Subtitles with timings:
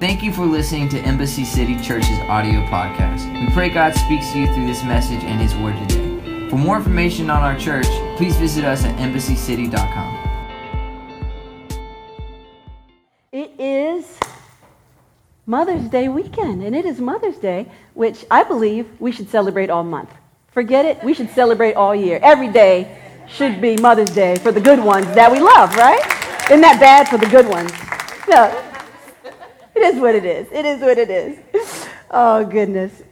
[0.00, 3.30] Thank you for listening to Embassy City Church's audio podcast.
[3.38, 6.48] We pray God speaks to you through this message and His Word today.
[6.48, 7.84] For more information on our church,
[8.16, 10.16] please visit us at embassycity.com.
[13.30, 14.18] It is
[15.44, 19.84] Mother's Day weekend, and it is Mother's Day, which I believe we should celebrate all
[19.84, 20.14] month.
[20.50, 22.18] Forget it, we should celebrate all year.
[22.22, 26.00] Every day should be Mother's Day for the good ones that we love, right?
[26.46, 27.70] Isn't that bad for the good ones?
[28.26, 28.69] No,
[29.80, 30.46] it is what it is.
[30.52, 31.88] It is what it is.
[32.10, 33.02] Oh, goodness.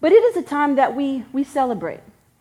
[0.00, 2.00] But it is a time that we, we celebrate.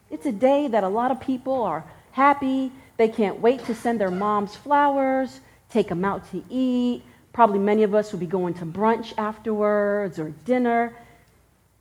[0.10, 2.72] It's a day that a lot of people are happy.
[2.98, 5.40] They can't wait to send their moms flowers,
[5.70, 7.04] take them out to eat.
[7.32, 10.94] Probably many of us will be going to brunch afterwards or dinner.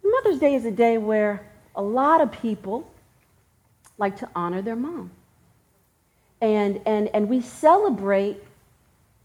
[0.03, 2.89] Mother's Day is a day where a lot of people
[3.99, 5.11] like to honor their mom.
[6.41, 8.43] And, and, and we celebrate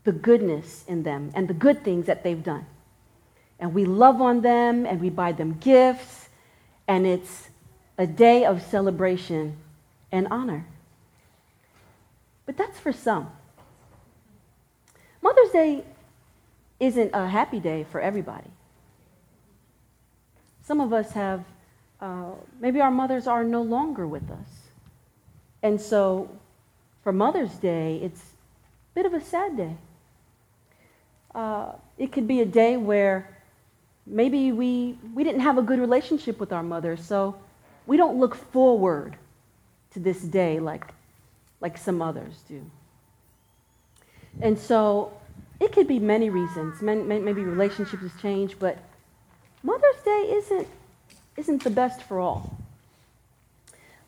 [0.10, 2.66] the goodness in them and the good things that they've done.
[3.60, 6.30] And we love on them and we buy them gifts,
[6.88, 7.50] and it's
[7.96, 9.56] a day of celebration
[10.12, 10.66] and honor.
[12.48, 13.30] But that's for some.
[15.22, 15.84] Mother's Day
[16.80, 18.50] isn't a happy day for everybody.
[20.64, 21.44] Some of us have,
[22.02, 24.50] uh, maybe our mothers are no longer with us.
[25.62, 26.32] And so
[27.04, 29.78] for Mother's Day, it's a bit of a sad day.
[31.34, 33.30] Uh, it could be a day where
[34.06, 37.36] maybe we, we didn't have a good relationship with our mother, so
[37.86, 39.16] we don't look forward
[39.94, 40.86] to this day like,
[41.62, 42.62] like some others do.
[44.42, 45.14] And so
[45.60, 46.82] it could be many reasons.
[46.82, 48.78] Maybe relationships have changed, but
[49.64, 50.68] Mother's Day isn't,
[51.38, 52.58] isn't the best for all.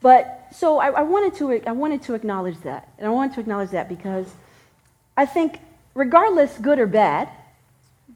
[0.02, 2.90] But so I, I, wanted to, I wanted to acknowledge that.
[2.98, 4.34] And I wanted to acknowledge that because
[5.16, 5.60] I think
[5.94, 7.30] regardless, good or bad,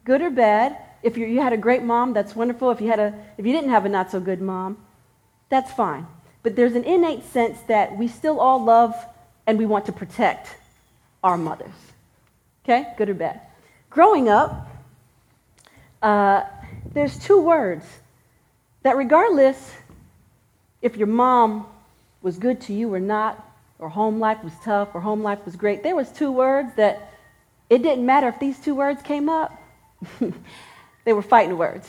[0.04, 2.72] good or bad, if you, you had a great mom, that's wonderful.
[2.72, 4.78] If you, had a, if you didn't have a not so good mom,
[5.50, 6.08] that's fine.
[6.42, 8.96] But there's an innate sense that we still all love
[9.48, 10.56] and we want to protect
[11.24, 11.74] our mothers.
[12.64, 12.94] Okay?
[12.98, 13.42] Good or bad.
[13.90, 14.68] Growing up,
[16.02, 16.44] uh,
[16.94, 17.86] there's two words
[18.84, 19.74] that, regardless
[20.82, 21.66] if your mom
[22.22, 23.44] was good to you or not,
[23.80, 27.12] or home life was tough, or home life was great, there was two words that
[27.70, 29.60] it didn't matter if these two words came up,
[31.06, 31.88] they were fighting words.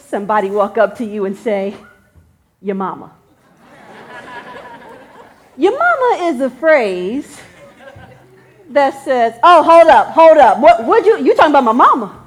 [0.00, 1.74] Somebody walk up to you and say,
[2.60, 3.12] Your mama.
[5.56, 7.38] Your mama is a phrase
[8.70, 10.58] that says, Oh, hold up, hold up.
[10.58, 12.18] What would you you talking about my mama?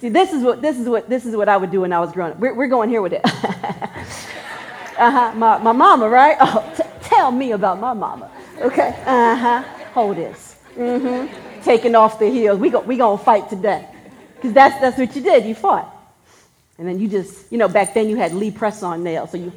[0.00, 2.00] See, this is what this is what this is what I would do when I
[2.00, 2.38] was growing up.
[2.38, 3.20] We're, we're going here with it.
[3.24, 5.32] uh-huh.
[5.34, 6.36] My, my mama, right?
[6.40, 8.30] Oh, t- tell me about my mama.
[8.60, 8.94] Okay.
[9.04, 10.56] Uh-huh hold this.
[10.76, 11.62] Mm-hmm.
[11.62, 12.58] Taking off the heels.
[12.58, 13.86] We go, we gonna fight today.
[14.34, 15.44] Because that's, that's what you did.
[15.44, 15.88] You fought.
[16.78, 19.30] And then you just, you know, back then you had Lee press on nails.
[19.30, 19.52] So you,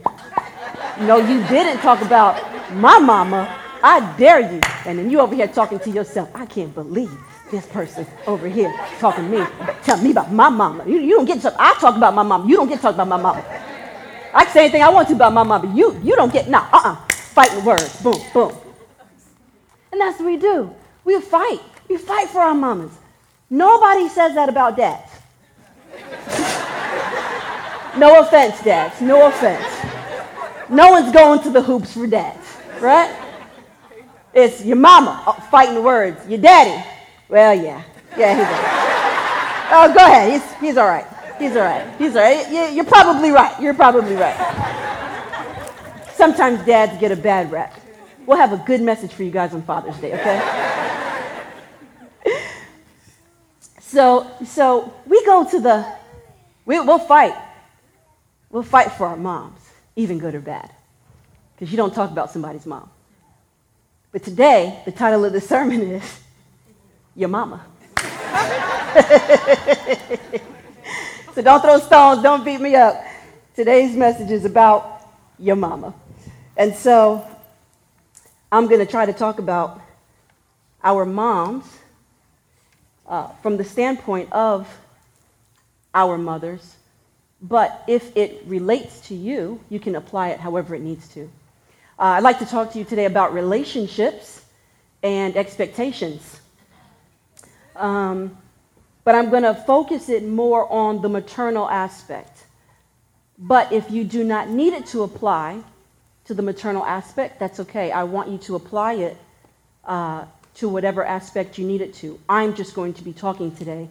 [1.00, 2.36] no, you didn't talk about
[2.74, 3.62] my mama.
[3.82, 4.62] I dare you.
[4.86, 6.30] And then you over here talking to yourself.
[6.36, 7.12] I can't believe
[7.52, 9.46] this person over here talking to me,
[9.84, 10.84] telling me about my mama.
[10.86, 12.48] You, you don't get to, I talk about my mama.
[12.48, 13.44] You don't get to talk about my mama.
[14.34, 15.74] I can say anything I want to about my mama.
[15.74, 16.96] You, you don't get, nah, uh-uh.
[17.10, 18.02] Fighting words.
[18.02, 18.52] Boom, boom.
[19.96, 20.76] And that's what we do.
[21.06, 21.62] We fight.
[21.88, 22.92] We fight for our mamas.
[23.50, 25.10] Nobody says that about dads.
[27.98, 29.00] no offense, dads.
[29.00, 29.66] No offense.
[30.70, 32.46] No one's going to the hoops for dads,
[32.82, 33.10] right?
[34.34, 36.28] It's your mama fighting words.
[36.28, 36.86] Your daddy.
[37.30, 37.82] Well, yeah.
[38.18, 39.70] Yeah, he's right.
[39.72, 40.34] Oh, go ahead.
[40.34, 41.08] He's, he's all right.
[41.40, 41.88] He's all right.
[41.98, 42.74] He's all right.
[42.74, 43.58] You're probably right.
[43.62, 44.36] You're probably right.
[46.16, 47.80] Sometimes dads get a bad rap.
[48.26, 50.42] We'll have a good message for you guys on Father's Day, okay?
[53.80, 55.86] so, so we go to the,
[56.66, 57.36] we, we'll fight.
[58.50, 59.60] We'll fight for our moms,
[59.96, 60.72] even good or bad,
[61.54, 62.90] because you don't talk about somebody's mom.
[64.12, 66.20] But today, the title of the sermon is
[67.16, 67.64] Your Mama.
[71.36, 73.04] so don't throw stones, don't beat me up.
[73.56, 75.02] Today's message is about
[75.38, 75.94] your mama.
[76.58, 77.26] And so
[78.56, 79.82] I'm going to try to talk about
[80.82, 81.66] our moms
[83.06, 84.66] uh, from the standpoint of
[85.94, 86.78] our mothers.
[87.42, 91.24] But if it relates to you, you can apply it however it needs to.
[92.00, 94.46] Uh, I'd like to talk to you today about relationships
[95.04, 96.40] and expectations.
[97.76, 98.38] Um,
[99.04, 102.46] but I'm going to focus it more on the maternal aspect.
[103.38, 105.62] But if you do not need it to apply,
[106.26, 107.92] to the maternal aspect, that's okay.
[107.92, 109.18] I want you to apply it
[109.86, 110.26] uh,
[110.56, 112.20] to whatever aspect you need it to.
[112.28, 113.90] I'm just going to be talking today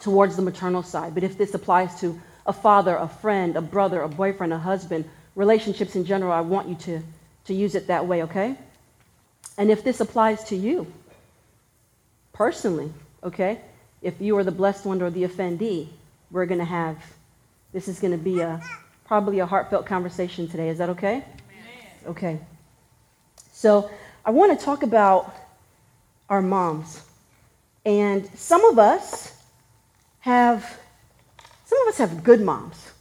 [0.00, 1.14] towards the maternal side.
[1.14, 5.04] But if this applies to a father, a friend, a brother, a boyfriend, a husband,
[5.36, 7.02] relationships in general, I want you to,
[7.44, 8.56] to use it that way, okay?
[9.58, 10.90] And if this applies to you
[12.32, 12.92] personally,
[13.22, 13.60] okay?
[14.02, 15.88] If you are the blessed one or the offendee,
[16.30, 16.96] we're going to have,
[17.72, 18.60] this is going to be a
[19.10, 20.68] probably a heartfelt conversation today.
[20.68, 21.24] Is that okay?
[22.06, 22.38] Okay.
[23.50, 23.90] So
[24.24, 25.34] I want to talk about
[26.28, 27.02] our moms.
[27.84, 29.36] And some of us
[30.20, 30.78] have,
[31.64, 32.92] some of us have good moms.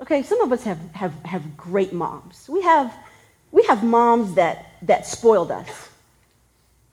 [0.00, 2.48] Okay, some of us have, have, have great moms.
[2.48, 2.92] We have,
[3.52, 5.90] we have moms that, that spoiled us.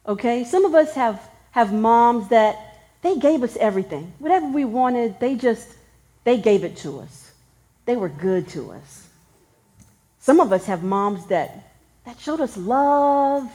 [0.08, 4.14] Okay, some of us have, have moms that they gave us everything.
[4.20, 5.70] Whatever we wanted, they just,
[6.24, 7.23] they gave it to us.
[7.86, 9.08] They were good to us.
[10.20, 11.74] Some of us have moms that,
[12.06, 13.52] that showed us love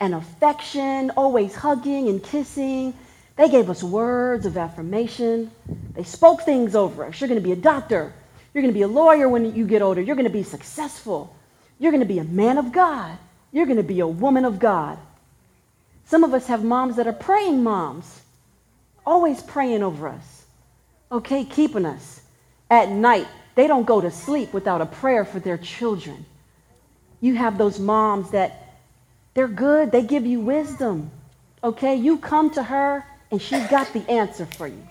[0.00, 2.94] and affection, always hugging and kissing.
[3.36, 5.50] They gave us words of affirmation.
[5.94, 7.20] They spoke things over us.
[7.20, 8.14] You're going to be a doctor.
[8.54, 10.00] You're going to be a lawyer when you get older.
[10.00, 11.36] You're going to be successful.
[11.78, 13.18] You're going to be a man of God.
[13.52, 14.98] You're going to be a woman of God.
[16.06, 18.22] Some of us have moms that are praying moms,
[19.04, 20.44] always praying over us,
[21.10, 22.20] okay, keeping us.
[22.70, 26.24] At night, they don't go to sleep without a prayer for their children.
[27.20, 28.76] You have those moms that
[29.34, 31.10] they're good, they give you wisdom.
[31.64, 34.86] Okay, you come to her and she's got the answer for you.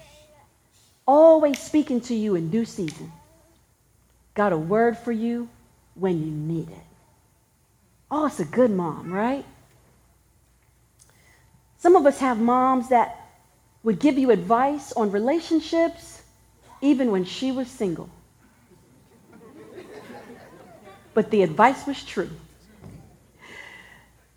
[1.07, 3.11] Always speaking to you in due season.
[4.33, 5.47] Got a word for you
[5.93, 6.83] when you need it.
[8.09, 9.45] Oh, it's a good mom, right?
[11.77, 13.21] Some of us have moms that
[13.83, 16.23] would give you advice on relationships
[16.81, 18.09] even when she was single.
[21.15, 22.29] But the advice was true.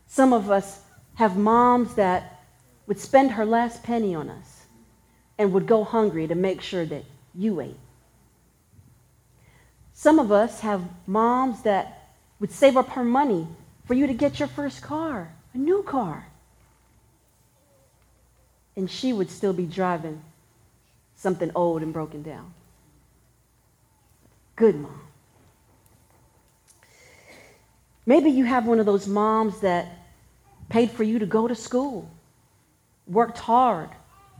[0.06, 0.80] Some of us
[1.16, 2.44] have moms that
[2.86, 4.64] would spend her last penny on us
[5.36, 7.04] and would go hungry to make sure that
[7.34, 7.76] you ate.
[9.92, 13.48] Some of us have moms that would save up her money
[13.84, 16.28] for you to get your first car, a new car.
[18.76, 20.22] And she would still be driving
[21.16, 22.54] something old and broken down.
[24.54, 25.07] Good mom.
[28.08, 29.86] Maybe you have one of those moms that
[30.70, 32.10] paid for you to go to school,
[33.06, 33.90] worked hard,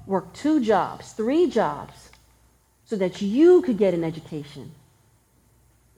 [0.06, 2.09] worked two jobs, three jobs,
[2.87, 4.73] so that you could get an education,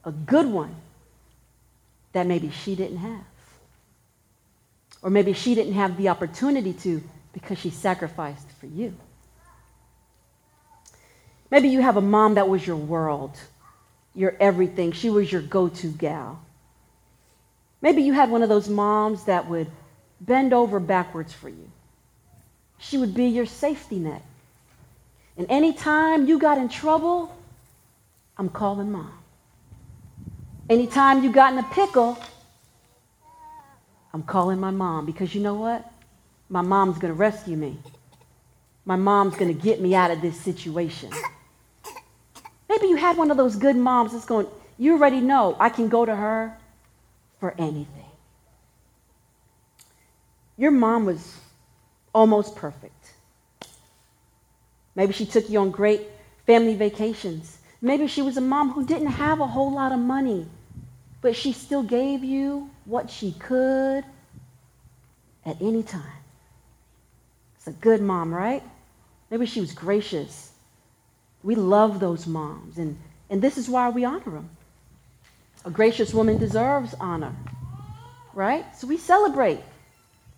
[0.03, 0.75] a good one
[2.11, 3.23] that maybe she didn't have.
[5.01, 7.01] Or maybe she didn't have the opportunity to
[7.31, 8.93] because she sacrificed for you.
[11.49, 13.37] Maybe you have a mom that was your world,
[14.13, 14.91] your everything.
[14.91, 16.43] She was your go to gal.
[17.81, 19.67] Maybe you had one of those moms that would
[20.19, 21.71] bend over backwards for you.
[22.77, 24.21] She would be your safety net.
[25.37, 27.35] And anytime you got in trouble,
[28.37, 29.13] I'm calling mom.
[30.69, 32.17] Anytime you got in a pickle,
[34.13, 35.91] I'm calling my mom because you know what?
[36.49, 37.77] My mom's going to rescue me.
[38.85, 41.11] My mom's going to get me out of this situation.
[42.67, 45.87] Maybe you had one of those good moms that's going, you already know I can
[45.87, 46.57] go to her
[47.41, 48.05] for anything.
[50.57, 51.37] Your mom was
[52.13, 53.13] almost perfect.
[54.95, 56.03] Maybe she took you on great
[56.45, 57.57] family vacations.
[57.81, 60.45] Maybe she was a mom who didn't have a whole lot of money,
[61.21, 64.03] but she still gave you what she could
[65.43, 66.21] at any time.
[67.55, 68.61] It's a good mom, right?
[69.31, 70.51] Maybe she was gracious.
[71.41, 72.99] We love those moms, and,
[73.31, 74.49] and this is why we honor them.
[75.65, 77.35] A gracious woman deserves honor,
[78.33, 78.65] right?
[78.75, 79.61] So we celebrate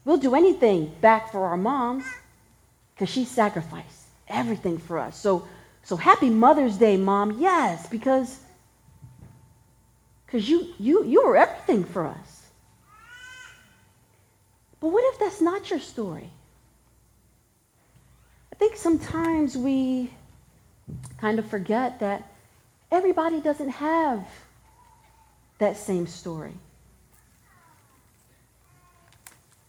[0.05, 2.05] We'll do anything back for our moms
[2.93, 5.17] because she sacrificed everything for us.
[5.17, 5.47] So,
[5.83, 7.39] so happy Mother's Day, Mom.
[7.39, 8.39] Yes, because
[10.25, 12.47] because you, you, you were everything for us.
[14.79, 16.31] But what if that's not your story?
[18.51, 20.09] I think sometimes we
[21.19, 22.31] kind of forget that
[22.91, 24.25] everybody doesn't have
[25.63, 26.53] that same story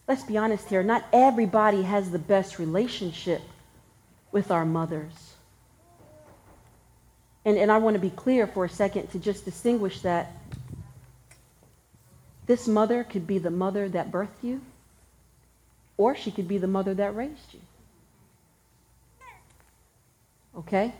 [0.07, 3.41] let's be honest here, not everybody has the best relationship
[4.31, 5.13] with our mothers.
[7.43, 10.31] And, and I want to be clear for a second to just distinguish that
[12.45, 14.61] this mother could be the mother that birthed you,
[15.97, 17.59] or she could be the mother that raised you.
[20.57, 20.93] Okay?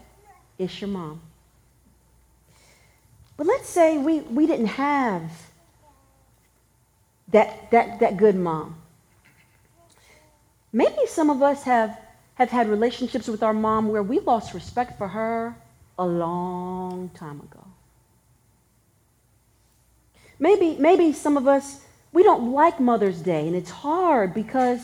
[0.58, 1.22] It's your mom.
[3.38, 5.30] But let's say we, we didn't have
[7.30, 8.78] that, that, that good mom.
[10.72, 12.00] Maybe some of us have,
[12.36, 15.56] have had relationships with our mom where we lost respect for her
[15.98, 17.66] a long time ago.
[20.38, 24.82] Maybe, maybe some of us, we don't like Mother's Day, and it's hard because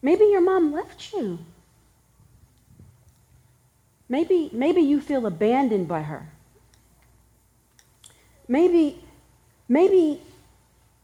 [0.00, 1.38] maybe your mom left you.
[4.08, 6.32] Maybe, maybe you feel abandoned by her.
[8.48, 9.02] Maybe,
[9.68, 10.20] maybe,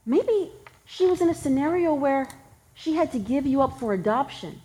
[0.05, 0.51] maybe
[0.85, 2.27] she was in a scenario where
[2.73, 4.61] she had to give you up for adoption.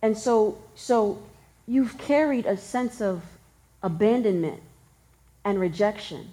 [0.00, 1.22] And so, so
[1.66, 3.22] you've carried a sense of
[3.82, 4.60] abandonment
[5.44, 6.30] and rejection.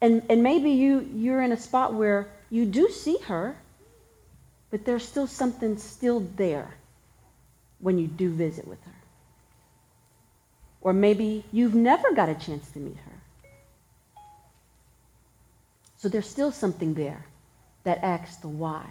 [0.00, 3.56] And, and maybe you, you're in a spot where you do see her,
[4.70, 6.74] but there's still something still there
[7.78, 8.95] when you do visit with her.
[10.86, 14.20] Or maybe you've never got a chance to meet her.
[15.96, 17.24] So there's still something there
[17.82, 18.86] that asks the why.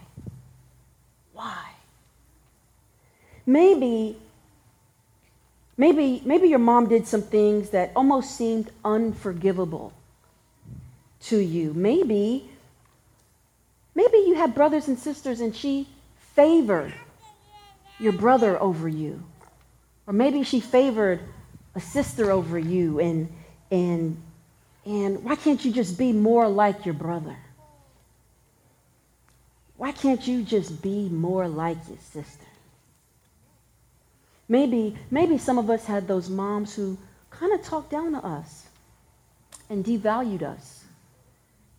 [1.32, 1.70] Why?
[3.46, 4.18] Maybe,
[5.78, 9.94] maybe, maybe your mom did some things that almost seemed unforgivable
[11.28, 11.74] to you.
[11.74, 12.50] Maybe,
[13.96, 15.88] maybe you had brothers and sisters and she
[16.36, 16.94] favored
[18.00, 19.24] your brother over you.
[20.08, 21.22] Or maybe she favored
[21.76, 23.30] a sister over you and
[23.72, 24.18] and
[24.86, 27.36] and why can't you just be more like your brother?
[29.78, 32.46] Why can't you just be more like your sister?
[34.48, 36.98] Maybe, maybe some of us had those moms who
[37.30, 38.68] kind of talked down to us
[39.70, 40.84] and devalued us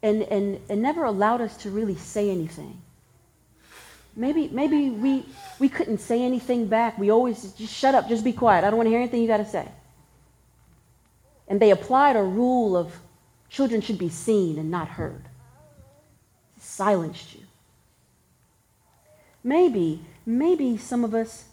[0.02, 2.76] and, and, and never allowed us to really say anything.
[4.16, 5.24] Maybe, maybe we,
[5.58, 6.98] we couldn't say anything back.
[6.98, 8.64] We always just shut up, just be quiet.
[8.64, 9.68] I don't want to hear anything you got to say.
[11.48, 12.92] And they applied a rule of
[13.48, 15.22] children should be seen and not heard.
[16.58, 17.42] Silenced you.
[19.44, 21.44] Maybe, maybe some of us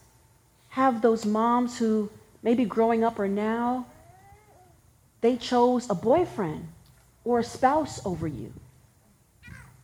[0.69, 2.09] have those moms who,
[2.41, 3.85] maybe growing up or now,
[5.21, 6.67] they chose a boyfriend
[7.23, 8.51] or a spouse over you.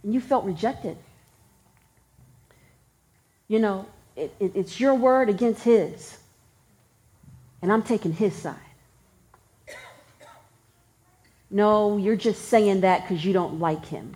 [0.03, 0.97] And you felt rejected.
[3.47, 3.85] You know,
[4.15, 6.17] it, it, it's your word against his.
[7.61, 8.55] And I'm taking his side.
[11.51, 14.15] No, you're just saying that because you don't like him.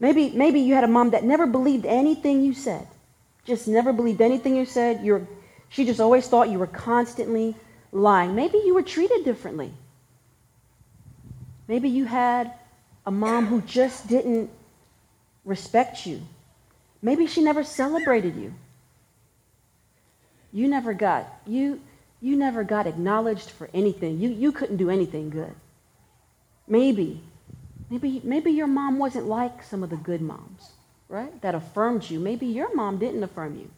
[0.00, 2.86] Maybe, maybe you had a mom that never believed anything you said.
[3.44, 5.04] Just never believed anything you said.
[5.04, 5.28] You're,
[5.68, 7.54] she just always thought you were constantly
[7.92, 8.34] lying.
[8.34, 9.72] Maybe you were treated differently.
[11.68, 12.52] Maybe you had
[13.06, 14.50] a mom who just didn't
[15.44, 16.22] respect you.
[17.02, 18.54] Maybe she never celebrated you.
[20.52, 21.80] You never got you
[22.20, 24.20] you never got acknowledged for anything.
[24.20, 25.54] You you couldn't do anything good.
[26.68, 27.22] Maybe
[27.90, 30.70] maybe maybe your mom wasn't like some of the good moms,
[31.08, 31.40] right?
[31.42, 32.20] That affirmed you.
[32.20, 33.70] Maybe your mom didn't affirm you.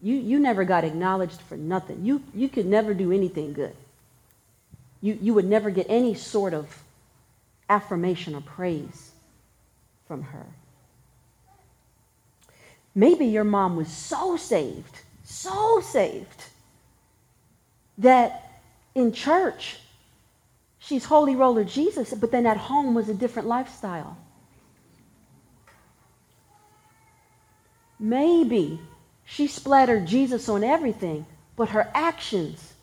[0.00, 2.04] You you never got acknowledged for nothing.
[2.04, 3.74] You you could never do anything good.
[5.00, 6.82] You you would never get any sort of
[7.68, 9.12] affirmation or praise
[10.06, 10.46] from her.
[12.94, 16.44] Maybe your mom was so saved, so saved,
[17.98, 18.60] that
[18.94, 19.78] in church,
[20.78, 24.16] she's holy roller Jesus, but then at home was a different lifestyle.
[27.98, 28.80] Maybe
[29.24, 31.26] she splattered Jesus on everything,
[31.56, 32.74] but her actions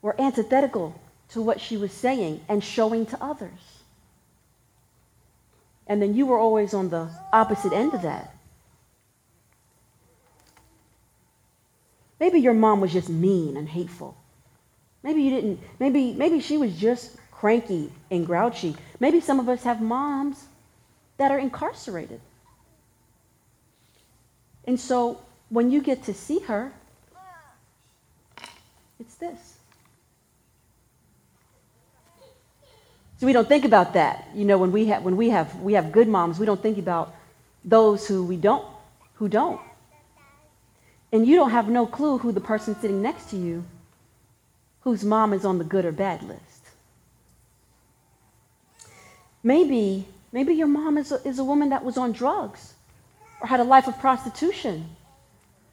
[0.00, 0.98] were antithetical
[1.30, 3.82] to what she was saying and showing to others.
[5.86, 8.34] And then you were always on the opposite end of that.
[12.18, 14.16] Maybe your mom was just mean and hateful.
[15.04, 18.74] Maybe you didn't, maybe, maybe she was just cranky and grouchy.
[18.98, 20.46] Maybe some of us have moms
[21.18, 22.22] that are incarcerated.
[24.64, 25.20] And so
[25.50, 26.72] when you get to see her,
[28.98, 29.58] it's this.
[33.18, 34.26] So we don't think about that.
[34.34, 36.78] You know, when we have when we have we have good moms, we don't think
[36.78, 37.14] about
[37.62, 38.64] those who we don't
[39.16, 39.60] who don't.
[41.12, 43.64] And you don't have no clue who the person sitting next to you
[44.84, 46.42] whose mom is on the good or bad list.
[49.42, 52.74] Maybe maybe your mom is a, is a woman that was on drugs
[53.40, 54.88] or had a life of prostitution.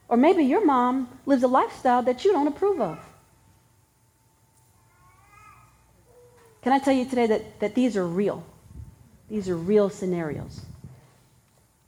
[0.08, 3.00] Or maybe your mom lives a lifestyle that you don't approve of.
[6.62, 8.44] Can I tell you today that, that these are real?
[9.30, 10.62] These are real scenarios.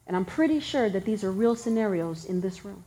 [0.08, 2.84] And I'm pretty sure that these are real scenarios in this room.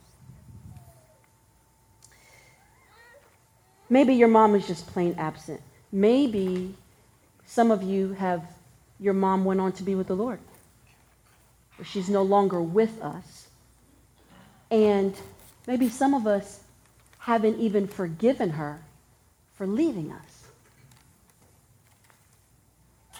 [3.89, 5.61] Maybe your mom is just plain absent.
[5.93, 6.75] Maybe
[7.47, 8.43] some of you have
[8.99, 10.41] your mom went on to be with the Lord.
[11.85, 13.49] She's no longer with us.
[14.71, 15.15] And
[15.67, 16.61] maybe some of us
[17.19, 18.81] haven't even forgiven her
[19.55, 20.45] for leaving us.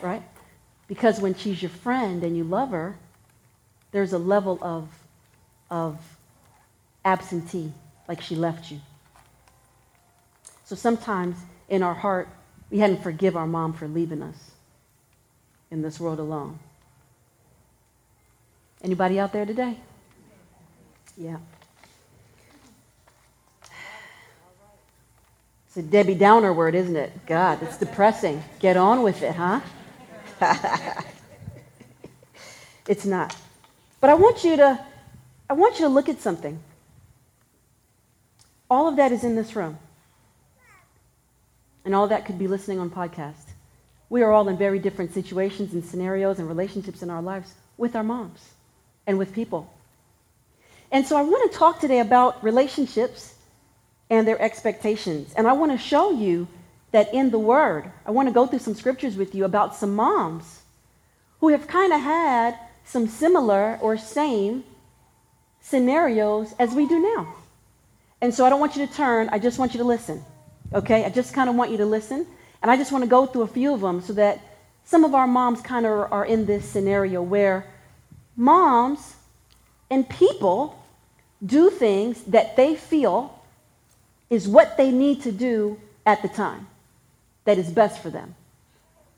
[0.03, 0.23] Right?
[0.89, 2.97] Because when she's your friend and you love her,
[3.93, 4.89] there's a level of,
[5.71, 5.99] of
[7.05, 7.73] absentee,
[8.09, 8.81] like she left you.
[10.67, 11.37] So sometimes
[11.69, 12.29] in our heart,
[12.71, 14.51] we hadn't forgive our mom for leaving us
[15.71, 16.59] in this world alone.
[18.83, 19.79] Anybody out there today?
[21.17, 21.39] Yeah.
[25.69, 27.13] It's a Debbie Downer word, isn't it?
[27.27, 28.43] God, it's depressing.
[28.59, 29.61] Get on with it, huh?
[32.89, 33.37] it's not.
[34.01, 34.85] But I want you to
[35.49, 36.59] I want you to look at something.
[38.69, 39.79] All of that is in this room.
[41.87, 43.53] And all that could be listening on podcast.
[44.09, 47.95] We are all in very different situations and scenarios and relationships in our lives with
[47.95, 48.51] our moms
[49.07, 49.73] and with people.
[50.91, 53.37] And so I want to talk today about relationships
[54.11, 55.33] and their expectations.
[55.37, 56.49] And I want to show you
[56.91, 59.95] that in the Word, I want to go through some scriptures with you about some
[59.95, 60.63] moms
[61.39, 64.65] who have kind of had some similar or same
[65.61, 67.35] scenarios as we do now.
[68.21, 70.25] And so I don't want you to turn, I just want you to listen.
[70.73, 71.05] Okay?
[71.05, 72.27] I just kind of want you to listen.
[72.63, 74.41] And I just want to go through a few of them so that
[74.85, 77.67] some of our moms kind of are in this scenario where
[78.37, 79.15] moms
[79.91, 80.83] and people
[81.45, 83.43] do things that they feel
[84.31, 86.67] is what they need to do at the time
[87.45, 88.35] that is best for them.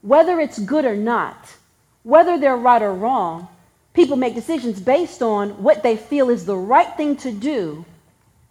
[0.03, 1.55] Whether it's good or not,
[2.03, 3.49] whether they're right or wrong,
[3.95, 7.85] people make decisions based on what they feel is the right thing to do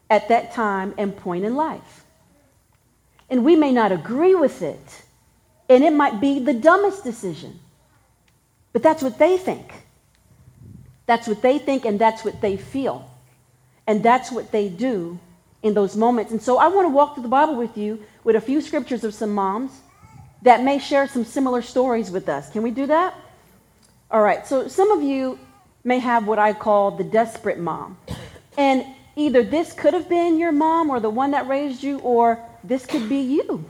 [0.10, 2.04] at that time and point in life.
[3.30, 5.04] And we may not agree with it,
[5.70, 7.60] and it might be the dumbest decision,
[8.72, 9.74] but that's what they think.
[11.08, 13.10] That's what they think, and that's what they feel.
[13.86, 15.20] And that's what they do
[15.64, 16.32] in those moments.
[16.32, 19.04] And so I want to walk through the Bible with you with a few scriptures
[19.04, 19.72] of some moms
[20.42, 22.50] that may share some similar stories with us.
[22.50, 23.16] Can we do that?
[24.12, 24.46] All right.
[24.46, 25.40] So some of you
[25.84, 27.98] may have what I call the desperate mom.
[28.58, 28.86] And
[29.16, 32.86] either this could have been your mom or the one that raised you, or this
[32.86, 33.66] could be you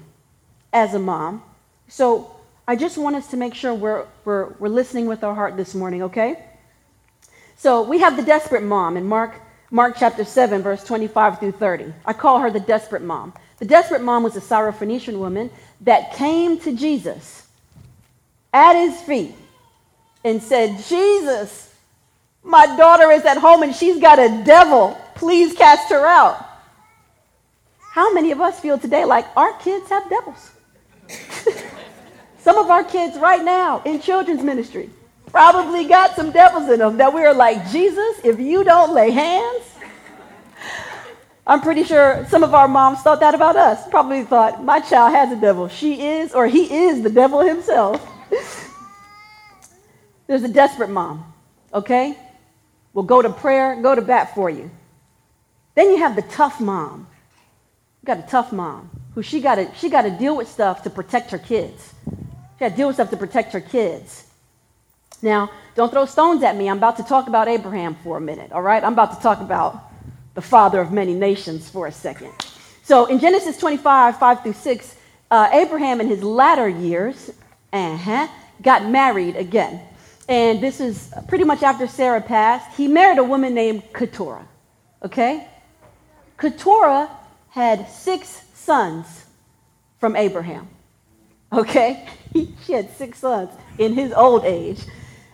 [0.73, 1.43] as a mom.
[1.87, 2.35] So
[2.67, 5.73] I just want us to make sure we're, we're, we're listening with our heart this
[5.73, 6.43] morning, okay?
[7.55, 11.93] So we have the desperate mom in Mark Mark chapter 7, verse 25 through 30.
[12.05, 13.33] I call her the desperate mom.
[13.59, 15.49] The desperate mom was a Syrophoenician woman
[15.81, 17.45] that came to Jesus
[18.53, 19.35] at his feet
[20.23, 21.73] and said, Jesus,
[22.43, 24.97] my daughter is at home and she's got a devil.
[25.15, 26.46] Please cast her out.
[27.97, 30.51] How many of us feel today like our kids have devils?
[32.37, 34.91] Some of our kids right now in children's ministry
[35.31, 39.09] probably got some devils in them that we are like, Jesus, if you don't lay
[39.09, 39.63] hands.
[41.47, 43.89] I'm pretty sure some of our moms thought that about us.
[43.89, 45.67] Probably thought, my child has a devil.
[45.67, 48.07] She is, or he is the devil himself.
[50.27, 51.33] There's a desperate mom,
[51.73, 52.15] okay?
[52.93, 54.69] We'll go to prayer, go to bat for you.
[55.73, 57.07] Then you have the tough mom.
[58.07, 60.89] Got a tough mom who she got to she got to deal with stuff to
[60.89, 61.93] protect her kids.
[62.05, 64.23] She got to deal with stuff to protect her kids.
[65.21, 66.69] Now, don't throw stones at me.
[66.69, 68.81] I'm about to talk about Abraham for a minute, all right?
[68.81, 69.91] I'm about to talk about
[70.35, 72.31] the father of many nations for a second.
[72.83, 74.95] So in Genesis 25, 5 through 6,
[75.29, 77.29] uh, Abraham in his latter years
[77.73, 78.27] uh-huh,
[78.61, 79.81] got married again.
[80.29, 82.77] And this is pretty much after Sarah passed.
[82.77, 84.47] He married a woman named Keturah,
[85.03, 85.49] okay?
[86.37, 87.09] Keturah
[87.57, 89.25] had six sons
[89.99, 90.67] from Abraham,
[91.51, 92.07] okay?
[92.63, 94.79] she had six sons in his old age.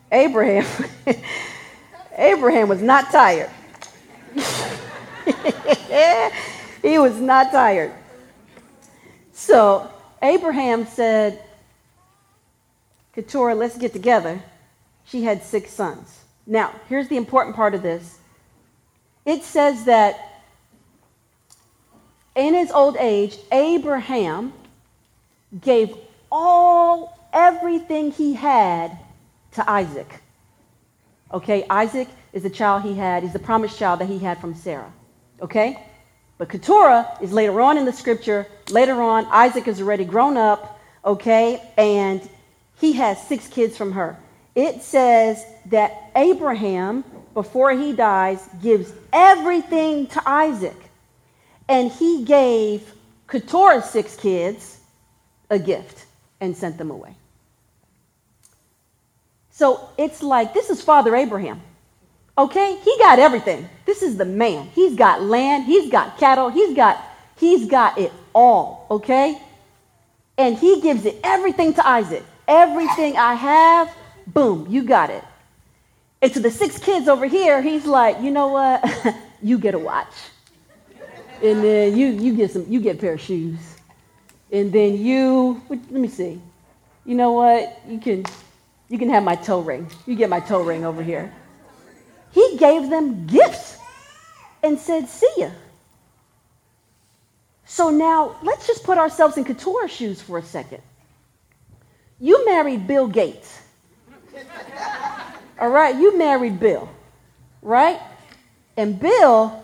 [0.09, 0.65] Abraham,
[2.17, 3.49] Abraham was not tired.
[6.81, 7.91] he was not tired.
[9.33, 11.43] So Abraham said,
[13.13, 14.41] Keturah, let's get together.
[15.03, 16.21] She had six sons.
[16.47, 18.17] Now, here's the important part of this.
[19.25, 20.32] It says that
[22.35, 24.53] in his old age, Abraham
[25.61, 25.95] gave
[26.31, 28.97] all, everything he had
[29.53, 30.21] to Isaac.
[31.31, 34.53] Okay, Isaac is the child he had, he's the promised child that he had from
[34.53, 34.91] Sarah.
[35.41, 35.83] Okay?
[36.37, 38.47] But Keturah is later on in the scripture.
[38.69, 42.27] Later on, Isaac is already grown up, okay, and
[42.79, 44.17] he has six kids from her.
[44.55, 50.75] It says that Abraham, before he dies, gives everything to Isaac.
[51.67, 52.93] And he gave
[53.27, 54.79] Keturah's six kids
[55.49, 56.05] a gift
[56.41, 57.15] and sent them away.
[59.51, 61.61] So it's like this is Father Abraham.
[62.37, 62.77] Okay?
[62.83, 63.69] He got everything.
[63.85, 64.67] This is the man.
[64.73, 67.03] He's got land, he's got cattle, he's got
[67.37, 69.39] he's got it all, okay?
[70.37, 72.23] And he gives it everything to Isaac.
[72.47, 73.95] Everything I have,
[74.27, 75.23] boom, you got it.
[76.21, 79.15] And to the six kids over here, he's like, you know what?
[79.41, 80.13] you get a watch.
[81.43, 83.59] And then you, you get some, you get a pair of shoes.
[84.51, 86.39] And then you, let me see.
[87.05, 87.81] You know what?
[87.87, 88.25] You can,
[88.87, 89.89] you can have my toe ring.
[90.07, 91.33] You get my toe ring over here.
[92.31, 93.77] He gave them gifts
[94.63, 95.49] and said, see ya.
[97.65, 100.81] So now let's just put ourselves in Keturah's shoes for a second.
[102.19, 103.61] You married Bill Gates.
[105.59, 106.89] All right, you married Bill,
[107.61, 107.99] right?
[108.77, 109.62] And Bill,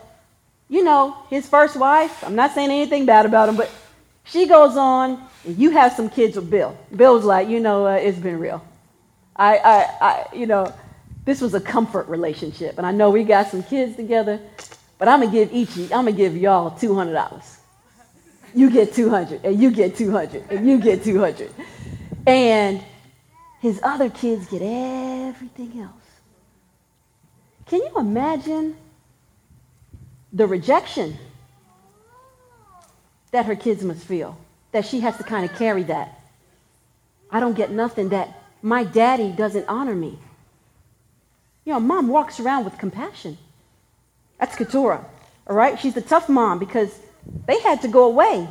[0.70, 3.72] you know, his first wife, I'm not saying anything bad about him, but
[4.24, 6.78] she goes on, and you have some kids with Bill.
[6.96, 8.64] Bill's like, you know, uh, it's been real.
[9.36, 10.72] I, I, I, you know,
[11.26, 14.40] this was a comfort relationship, and I know we got some kids together,
[15.00, 17.58] but I'm gonna give each, I'm gonna give y'all two hundred dollars.
[18.54, 21.52] You get two hundred, and you get two hundred, and you get two hundred,
[22.28, 22.84] and
[23.60, 25.94] his other kids get everything else.
[27.66, 28.76] Can you imagine
[30.32, 31.18] the rejection
[33.32, 34.38] that her kids must feel?
[34.72, 36.20] That she has to kind of carry that.
[37.32, 40.20] I don't get nothing that my daddy doesn't honor me.
[41.66, 43.38] You know, mom walks around with compassion.
[44.40, 45.06] That's Keturah,
[45.48, 45.80] all right?
[45.80, 46.98] She's the tough mom because
[47.46, 48.48] they had to go away.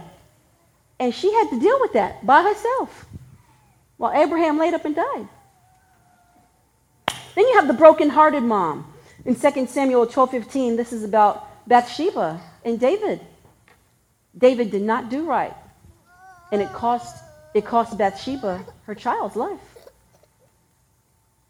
[1.00, 3.06] And she had to deal with that by herself
[3.96, 5.28] while Abraham laid up and died.
[7.34, 8.92] Then you have the broken-hearted mom.
[9.24, 13.20] In 2 Samuel 12:15, this is about Bathsheba and David.
[14.36, 15.54] David did not do right.
[16.50, 17.22] And it cost
[17.54, 19.60] it cost Bathsheba her child's life.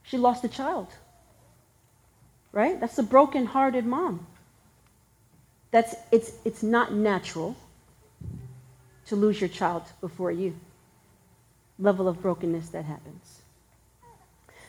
[0.03, 0.89] She lost a child.
[2.51, 2.81] Right?
[2.81, 4.27] That's a broken-hearted mom.
[5.71, 7.57] That's it's it's not natural
[9.07, 10.59] to lose your child before you.
[11.79, 13.43] Level of brokenness that happens.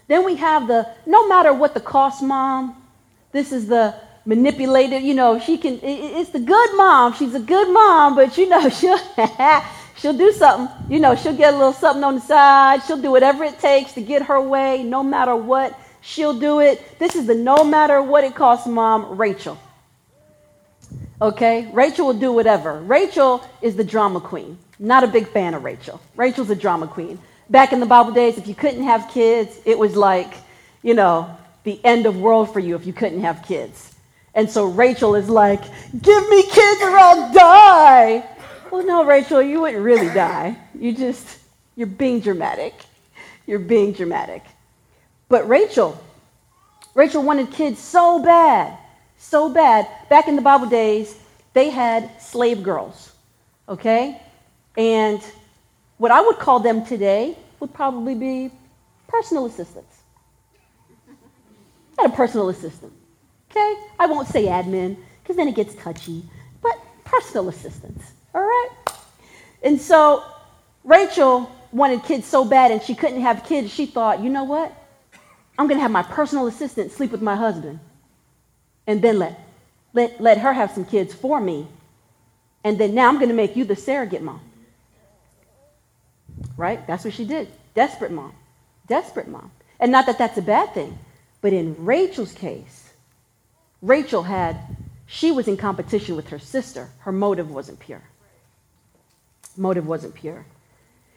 [0.07, 2.75] Then we have the no matter what the cost mom.
[3.31, 3.95] This is the
[4.29, 7.13] manipulated, you know, she can it's the good mom.
[7.13, 8.99] She's a good mom, but you know, she'll
[9.97, 10.69] she'll do something.
[10.87, 12.83] You know, she'll get a little something on the side.
[12.83, 15.77] She'll do whatever it takes to get her way, no matter what.
[16.01, 16.99] She'll do it.
[16.99, 19.57] This is the no matter what it costs mom, Rachel.
[21.21, 21.69] Okay?
[21.73, 22.79] Rachel will do whatever.
[22.79, 24.57] Rachel is the drama queen.
[24.77, 25.99] Not a big fan of Rachel.
[26.15, 27.19] Rachel's a drama queen.
[27.49, 30.35] Back in the Bible days, if you couldn't have kids, it was like,
[30.83, 33.88] you know, the end of world for you if you couldn't have kids.
[34.35, 35.61] And so Rachel is like,
[36.01, 38.23] give me kids or I'll die.
[38.71, 40.55] Well, no, Rachel, you wouldn't really die.
[40.73, 41.39] You just,
[41.75, 42.73] you're being dramatic.
[43.47, 44.43] You're being dramatic.
[45.27, 46.01] But Rachel,
[46.93, 48.77] Rachel wanted kids so bad,
[49.17, 49.87] so bad.
[50.09, 51.15] Back in the Bible days,
[51.53, 53.11] they had slave girls,
[53.67, 54.21] okay?
[54.77, 55.21] And
[55.97, 58.51] what I would call them today would probably be
[59.07, 59.97] personal assistants.
[61.97, 62.93] Had a personal assistant,
[63.49, 63.75] okay?
[63.99, 66.23] I won't say admin because then it gets touchy,
[66.61, 68.69] but personal assistants, all right?
[69.63, 70.23] And so
[70.83, 74.73] Rachel wanted kids so bad and she couldn't have kids, she thought, you know what?
[75.57, 77.79] I'm going to have my personal assistant sleep with my husband
[78.87, 79.39] and then let,
[79.93, 81.67] let, let her have some kids for me.
[82.63, 84.41] And then now I'm going to make you the surrogate mom.
[86.57, 86.85] Right?
[86.87, 87.49] That's what she did.
[87.75, 88.33] Desperate mom.
[88.87, 89.51] Desperate mom.
[89.79, 90.97] And not that that's a bad thing,
[91.41, 92.88] but in Rachel's case,
[93.81, 94.57] Rachel had,
[95.05, 96.89] she was in competition with her sister.
[96.99, 98.01] Her motive wasn't pure.
[99.57, 100.45] Motive wasn't pure.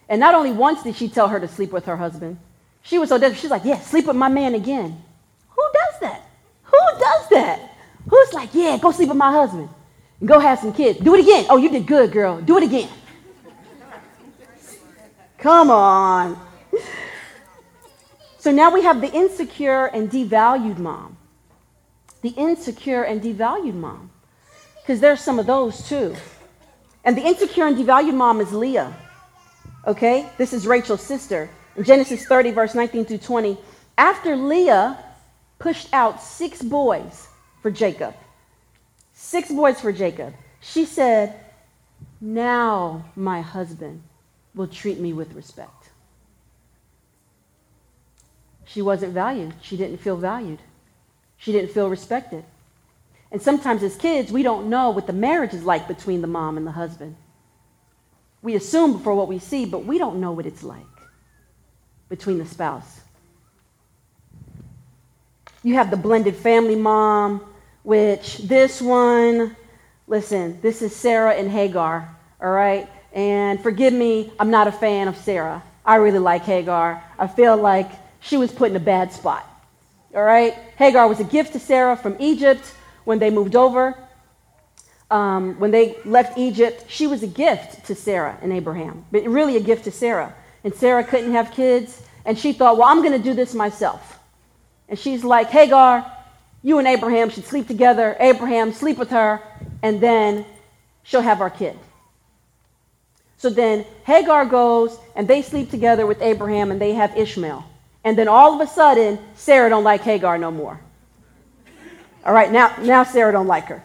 [0.09, 2.39] And not only once did she tell her to sleep with her husband,
[2.83, 3.41] she was so desperate.
[3.41, 5.03] She's like, yeah, sleep with my man again.
[5.51, 6.23] Who does that?
[6.65, 7.71] Who does that?
[8.09, 9.69] Who's like, yeah, go sleep with my husband
[10.21, 10.99] and go have some kids.
[10.99, 11.47] Do it again.
[11.49, 12.41] Oh, you did good, girl.
[12.41, 12.89] Do it again.
[15.39, 16.39] Come on.
[18.39, 21.17] So now we have the insecure and devalued mom.
[22.23, 24.11] The insecure and devalued mom.
[24.81, 26.17] Because there's some of those too.
[27.05, 28.93] And the insecure and devalued mom is Leah.
[29.87, 30.29] Okay?
[30.39, 31.51] This is Rachel's sister.
[31.77, 33.59] In Genesis 30, verse 19 through 20,
[33.99, 34.99] after Leah
[35.59, 37.29] pushed out six boys
[37.61, 38.15] for Jacob,
[39.13, 41.39] six boys for Jacob, she said,
[42.21, 44.03] Now my husband
[44.55, 45.91] will treat me with respect.
[48.65, 49.55] She wasn't valued.
[49.61, 50.61] She didn't feel valued.
[51.43, 52.45] She didn't feel respected.
[53.33, 56.57] And sometimes as kids, we don't know what the marriage is like between the mom
[56.57, 57.17] and the husband.
[58.43, 60.87] We assume before what we see, but we don't know what it's like
[62.09, 63.01] between the spouse
[65.65, 67.45] You have the blended family mom,
[67.85, 69.57] which this one,
[70.09, 72.09] listen, this is Sarah and Hagar,
[72.41, 72.89] all right?
[73.13, 75.63] And forgive me, I'm not a fan of Sarah.
[75.85, 77.03] I really like Hagar.
[77.19, 79.49] I feel like she was put in a bad spot.
[80.15, 80.55] All right?
[80.77, 83.97] Hagar was a gift to Sarah from Egypt when they moved over.
[85.11, 89.57] Um, when they left Egypt, she was a gift to Sarah and Abraham, but really
[89.57, 90.35] a gift to Sarah.
[90.65, 94.19] And Sarah couldn't have kids, and she thought, well, I'm going to do this myself.
[94.89, 96.11] And she's like, Hagar,
[96.63, 98.17] you and Abraham should sleep together.
[98.21, 99.43] Abraham, sleep with her,
[99.83, 100.47] and then
[101.03, 101.79] she'll have our kid.
[103.43, 107.65] So then Hagar goes and they sleep together with Abraham and they have Ishmael.
[108.05, 110.81] And then all of a sudden, Sarah don't like Hagar no more.
[112.25, 113.83] All right, now, now Sarah don't like her.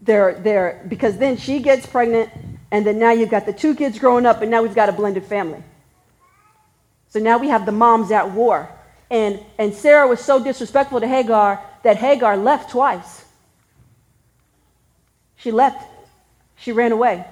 [0.00, 2.30] They're, they're, because then she gets pregnant,
[2.70, 4.92] and then now you've got the two kids growing up, and now we've got a
[4.92, 5.62] blended family.
[7.08, 8.68] So now we have the moms at war.
[9.10, 13.24] And, and Sarah was so disrespectful to Hagar that Hagar left twice.
[15.36, 15.84] She left.
[16.56, 17.24] She ran away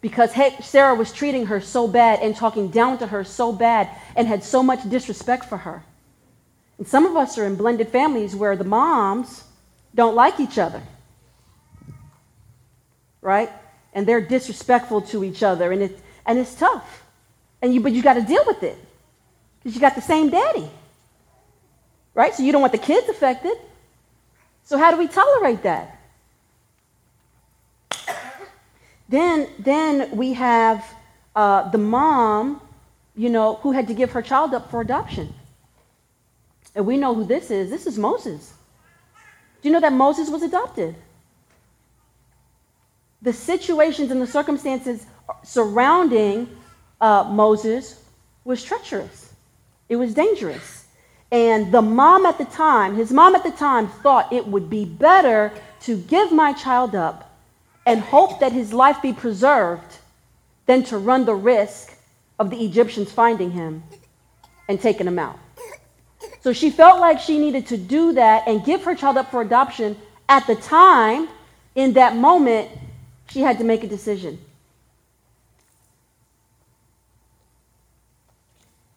[0.00, 4.28] because Sarah was treating her so bad and talking down to her so bad and
[4.28, 5.82] had so much disrespect for her.
[6.78, 9.44] And some of us are in blended families where the moms
[9.94, 10.82] don't like each other,
[13.22, 13.50] right?
[13.94, 17.04] And they're disrespectful to each other, and, it, and it's tough.
[17.62, 18.76] And you, but you got to deal with it
[19.58, 20.68] because you got the same daddy,
[22.14, 22.34] right?
[22.34, 23.56] So you don't want the kids affected.
[24.64, 25.98] So how do we tolerate that?
[29.08, 30.84] Then, then we have
[31.34, 32.60] uh, the mom,
[33.14, 35.32] you know, who had to give her child up for adoption.
[36.74, 37.70] And we know who this is.
[37.70, 38.52] This is Moses.
[39.62, 40.94] Do you know that Moses was adopted?
[43.22, 45.06] The situations and the circumstances
[45.42, 46.48] surrounding
[47.00, 48.02] uh, Moses
[48.44, 49.32] was treacherous.
[49.88, 50.86] It was dangerous.
[51.32, 54.84] And the mom at the time, his mom at the time, thought it would be
[54.84, 57.25] better to give my child up
[57.86, 59.98] and hope that his life be preserved
[60.66, 61.96] than to run the risk
[62.38, 63.84] of the Egyptians finding him
[64.68, 65.38] and taking him out.
[66.40, 69.40] So she felt like she needed to do that and give her child up for
[69.40, 69.96] adoption.
[70.28, 71.28] At the time,
[71.76, 72.68] in that moment,
[73.30, 74.38] she had to make a decision.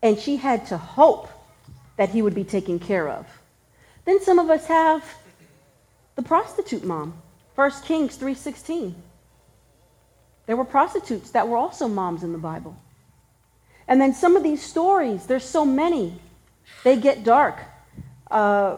[0.02, 1.30] And she had to hope
[1.97, 3.28] that he would be taken care of.
[4.06, 5.04] Then some of us have
[6.15, 7.13] the prostitute mom
[7.60, 8.95] 1 Kings 3:16.
[10.45, 12.78] There were prostitutes that were also moms in the Bible.
[13.86, 16.22] And then some of these stories, there's so many,
[16.86, 17.60] they get dark.
[18.32, 18.78] Uh,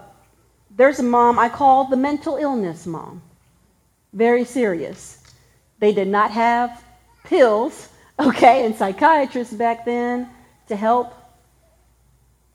[0.71, 3.21] there's a mom I call the mental illness mom.
[4.13, 5.19] Very serious.
[5.77, 6.83] They did not have
[7.23, 7.87] pills,
[8.19, 10.27] okay, and psychiatrists back then
[10.69, 11.13] to help.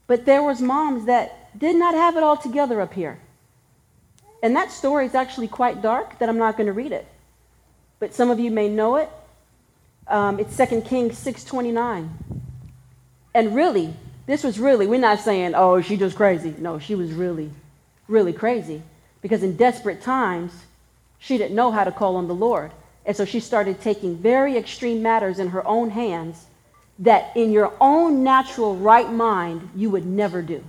[0.09, 3.21] But there was moms that did not have it all together up here.
[4.47, 7.05] And that story is actually quite dark, that I'm not going to read it.
[7.99, 9.11] But some of you may know it.
[10.07, 12.09] Um, it's 2 Kings 6.29.
[13.35, 13.93] And really,
[14.27, 16.55] this was really, we're not saying, oh, she just crazy.
[16.59, 17.51] No, she was really,
[18.07, 18.83] really crazy.
[19.21, 20.53] Because in desperate times,
[21.19, 22.71] she didn't know how to call on the Lord.
[23.05, 26.47] And so she started taking very extreme matters in her own hands
[27.01, 30.63] that in your own natural right mind you would never do.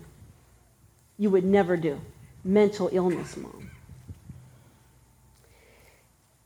[1.19, 2.01] You would never do
[2.43, 3.66] mental illness mom.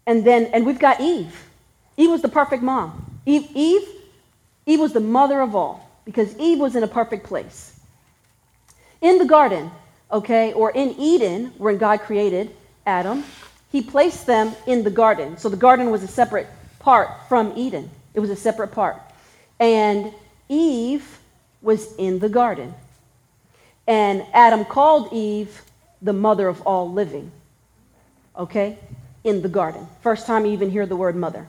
[0.06, 1.48] And then, and we've got Eve.
[1.98, 3.20] Eve was the perfect mom.
[3.26, 3.88] Eve, Eve,
[4.66, 7.80] Eve was the mother of all because Eve was in a perfect place.
[9.02, 9.72] In the garden,
[10.12, 12.52] okay, or in Eden, when God created
[12.86, 13.24] Adam,
[13.72, 15.38] he placed them in the garden.
[15.38, 16.48] So the garden was a separate
[16.80, 18.98] part from Eden, it was a separate part.
[19.60, 20.12] And
[20.50, 21.20] Eve
[21.62, 22.74] was in the garden.
[23.88, 25.62] And Adam called Eve
[26.02, 27.32] the mother of all living.
[28.38, 28.78] Okay?
[29.24, 29.88] In the garden.
[30.02, 31.48] First time you even hear the word mother.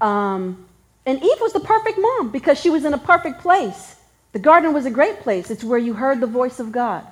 [0.00, 0.66] Um,
[1.06, 3.96] and Eve was the perfect mom because she was in a perfect place.
[4.32, 5.50] The garden was a great place.
[5.50, 7.06] It's where you heard the voice of God.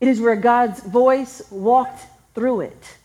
[0.00, 2.02] It is where God's voice walked
[2.34, 2.96] through it.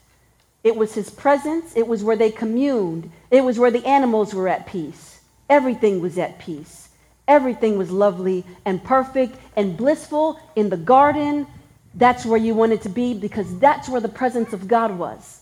[0.64, 1.74] It was his presence.
[1.76, 3.10] It was where they communed.
[3.30, 5.20] It was where the animals were at peace.
[5.48, 6.88] Everything was at peace.
[7.26, 11.46] Everything was lovely and perfect and blissful in the garden.
[11.94, 15.40] That's where you wanted to be because that's where the presence of God was.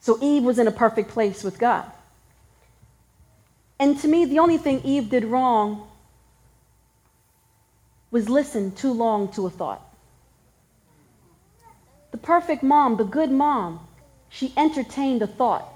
[0.00, 1.84] So Eve was in a perfect place with God.
[3.78, 5.86] And to me, the only thing Eve did wrong
[8.10, 9.82] was listen too long to a thought.
[12.10, 13.86] The perfect mom, the good mom,
[14.28, 15.66] she entertained a thought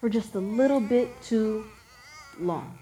[0.00, 1.66] for just a little bit too
[2.38, 2.79] long.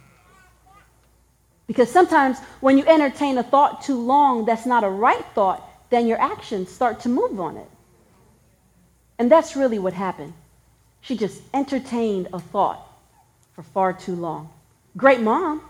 [1.69, 6.09] Because sometimes when you entertain a thought too long that's not a right thought, then
[6.09, 7.69] your actions start to move on it.
[9.19, 10.33] And that's really what happened.
[11.03, 12.85] She just entertained a thought
[13.53, 14.49] for far too long.
[14.97, 15.63] Great mom,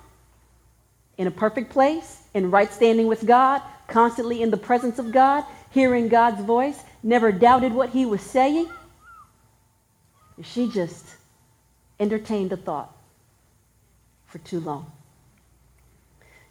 [1.17, 5.45] in a perfect place, in right standing with God, constantly in the presence of God,
[5.71, 8.69] hearing God's voice, never doubted what he was saying.
[10.43, 11.05] She just
[11.99, 12.97] entertained a thought
[14.27, 14.93] for too long.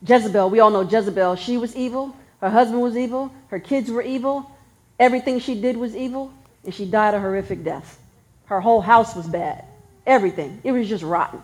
[0.06, 2.16] Jezebel, we all know Jezebel, she was evil.
[2.42, 3.32] Her husband was evil.
[3.50, 4.52] Her kids were evil.
[5.00, 6.32] Everything she did was evil.
[6.64, 8.00] And she died a horrific death.
[8.46, 9.66] Her whole house was bad.
[10.06, 10.62] Everything.
[10.64, 11.42] It was just rotten.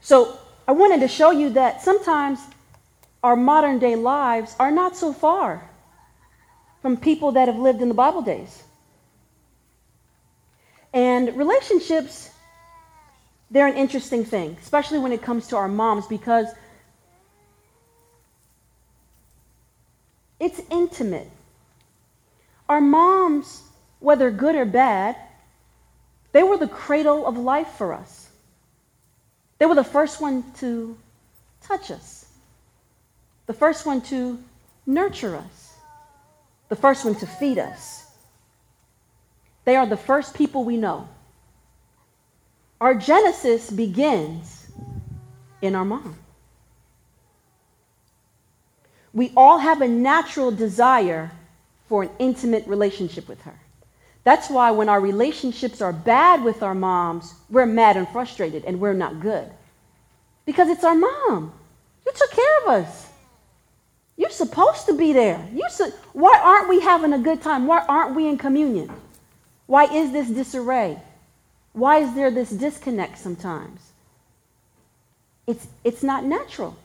[0.00, 2.40] So I wanted to show you that sometimes
[3.22, 5.68] our modern day lives are not so far
[6.82, 8.62] from people that have lived in the Bible days.
[10.92, 12.30] And relationships,
[13.50, 16.46] they're an interesting thing, especially when it comes to our moms, because
[20.38, 21.28] it's intimate.
[22.68, 23.62] Our moms,
[23.98, 25.16] whether good or bad,
[26.32, 28.28] they were the cradle of life for us.
[29.58, 30.96] They were the first one to
[31.60, 32.26] touch us,
[33.46, 34.38] the first one to
[34.86, 35.74] nurture us,
[36.68, 38.06] the first one to feed us.
[39.64, 41.08] They are the first people we know.
[42.80, 44.66] Our Genesis begins
[45.60, 46.16] in our mom.
[49.12, 51.30] We all have a natural desire
[51.88, 53.58] for an intimate relationship with her.
[54.24, 58.80] That's why when our relationships are bad with our moms, we're mad and frustrated and
[58.80, 59.50] we're not good.
[60.46, 61.52] Because it's our mom.
[62.06, 63.08] You took care of us.
[64.16, 65.44] You're supposed to be there.
[65.52, 67.66] You su- Why aren't we having a good time?
[67.66, 68.90] Why aren't we in communion?
[69.66, 70.98] Why is this disarray?
[71.72, 73.80] Why is there this disconnect sometimes?
[75.46, 76.76] It's, it's not natural.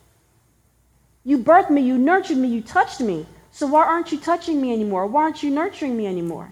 [1.24, 3.26] You birthed me, you nurtured me, you touched me.
[3.52, 5.08] So why aren't you touching me anymore?
[5.08, 6.52] Why aren't you nurturing me anymore?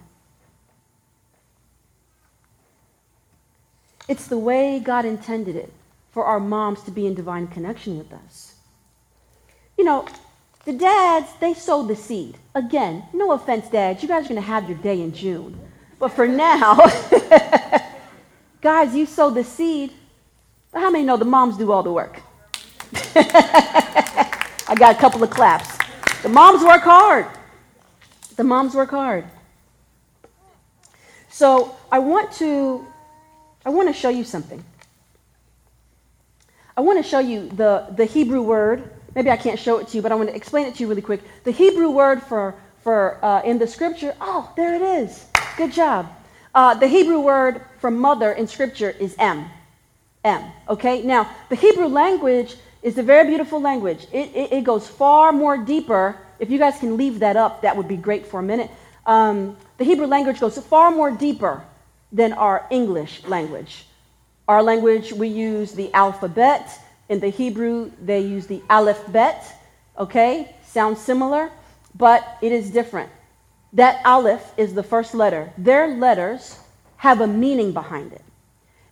[4.08, 5.72] It's the way God intended it
[6.12, 8.56] for our moms to be in divine connection with us.
[9.78, 10.08] You know,
[10.65, 12.38] the dads, they sowed the seed.
[12.56, 15.60] Again, no offense, dads, you guys are going to have your day in June.
[16.00, 16.76] But for now,
[18.63, 19.91] guys, you sowed the seed.
[20.73, 22.21] How many know the moms do all the work?
[23.15, 25.78] I got a couple of claps.
[26.23, 27.28] The moms work hard.
[28.38, 29.26] The moms work hard.
[31.30, 32.88] So I want to
[33.65, 34.63] I want to show you something.
[36.76, 38.89] I want to show you the, the Hebrew word.
[39.15, 40.89] Maybe I can't show it to you, but I want to explain it to you
[40.89, 41.21] really quick.
[41.43, 45.26] The Hebrew word for, for uh, in the scripture, oh, there it is.
[45.56, 46.10] Good job.
[46.54, 49.46] Uh, the Hebrew word for mother in scripture is M.
[50.24, 50.44] M.
[50.70, 51.02] Okay?
[51.02, 54.06] Now, the Hebrew language is a very beautiful language.
[54.12, 56.18] It, it, it, goes far more deeper.
[56.38, 58.70] If you guys can leave that up, that would be great for a minute.
[59.06, 61.63] Um, the Hebrew language goes far more deeper
[62.12, 63.86] than our English language.
[64.48, 66.80] Our language, we use the alphabet.
[67.10, 69.44] In the Hebrew, they use the aleph bet.
[69.98, 70.56] Okay?
[70.68, 71.50] Sounds similar,
[71.96, 73.10] but it is different.
[73.73, 75.51] That aleph is the first letter.
[75.57, 76.59] Their letters
[76.97, 78.21] have a meaning behind it.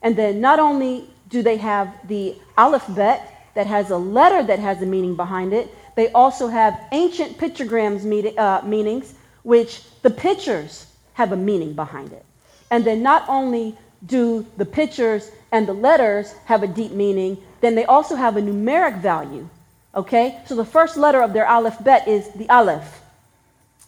[0.02, 4.82] And then not only do they have the alphabet, that has a letter that has
[4.82, 5.74] a meaning behind it.
[5.96, 8.04] They also have ancient pictograms
[8.38, 9.14] uh, meanings,
[9.44, 12.26] which the pictures have a meaning behind it.
[12.70, 17.76] And then not only do the pictures and the letters have a deep meaning, then
[17.76, 19.48] they also have a numeric value.
[19.94, 20.40] Okay?
[20.48, 23.02] So the first letter of their alphabet is the aleph.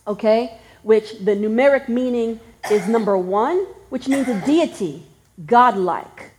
[0.06, 0.60] Okay?
[0.84, 5.04] Which the numeric meaning is number one, which means a deity,
[5.46, 6.32] godlike.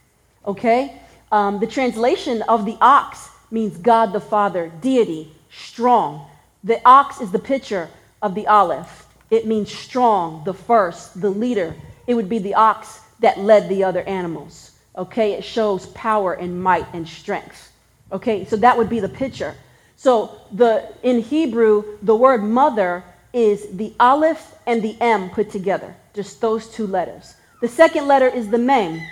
[0.47, 1.01] Okay?
[1.33, 6.29] Um, the translation of the ox means God the Father, deity, strong.
[6.63, 7.89] The ox is the picture
[8.23, 9.07] of the aleph.
[9.31, 11.75] It means strong, the first, the leader.
[12.07, 14.73] It would be the ox that led the other animals.
[14.97, 17.73] Okay, it shows power and might and strength.
[18.13, 19.55] Okay, so that would be the picture.
[19.97, 23.03] So the in Hebrew, the word mother
[23.35, 27.35] is the aleph and the m put together, just those two letters.
[27.61, 29.03] The second letter is the mem.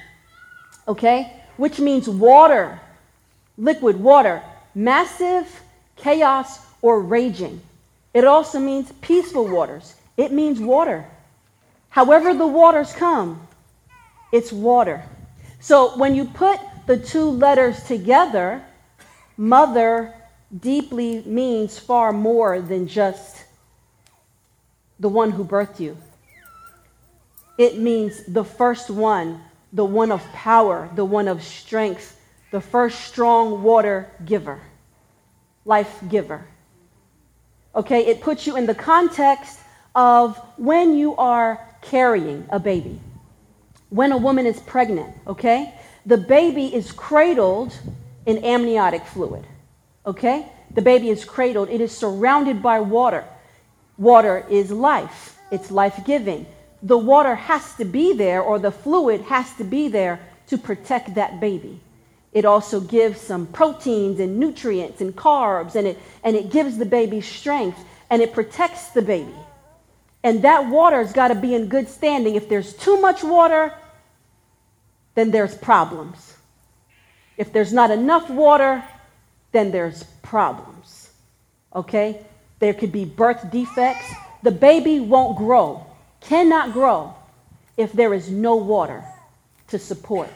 [0.89, 1.43] Okay?
[1.57, 2.81] which means water,
[3.57, 4.43] liquid water,
[4.75, 5.63] massive
[5.97, 7.61] chaos or raging.
[8.15, 9.95] It also means peaceful waters.
[10.17, 11.07] It means water.
[11.91, 13.47] However, the waters come,
[14.33, 15.03] it's water.
[15.61, 18.63] So when you put the two letters together,
[19.37, 20.15] mother
[20.59, 23.45] deeply means far more than just
[25.03, 25.99] the one who birthed you.
[27.59, 29.41] It means the first one
[29.73, 34.61] the one of power, the one of strength, the first strong water giver,
[35.65, 36.45] life giver.
[37.75, 39.59] Okay, it puts you in the context
[39.95, 43.01] of when you are carrying a baby,
[43.89, 45.73] when a woman is pregnant, okay?
[46.05, 47.75] The baby is cradled
[48.27, 49.47] in amniotic fluid,
[50.05, 50.47] okay?
[50.75, 53.25] The baby is cradled, it is surrounded by water.
[54.03, 56.45] Water is life, it's life giving.
[56.83, 61.15] The water has to be there, or the fluid has to be there to protect
[61.15, 61.79] that baby.
[62.33, 66.85] It also gives some proteins and nutrients and carbs, and it, and it gives the
[66.85, 67.79] baby strength,
[68.11, 69.37] and it protects the baby.
[70.25, 72.35] And that water's got to be in good standing.
[72.35, 73.73] If there's too much water,
[75.15, 76.37] then there's problems.
[77.37, 78.83] If there's not enough water,
[79.53, 81.11] then there's problems.
[81.73, 82.27] Okay?
[82.63, 84.07] There could be birth defects.
[84.45, 85.85] The baby won't grow,
[86.21, 87.13] cannot grow,
[87.77, 89.03] if there is no water
[89.67, 90.31] to support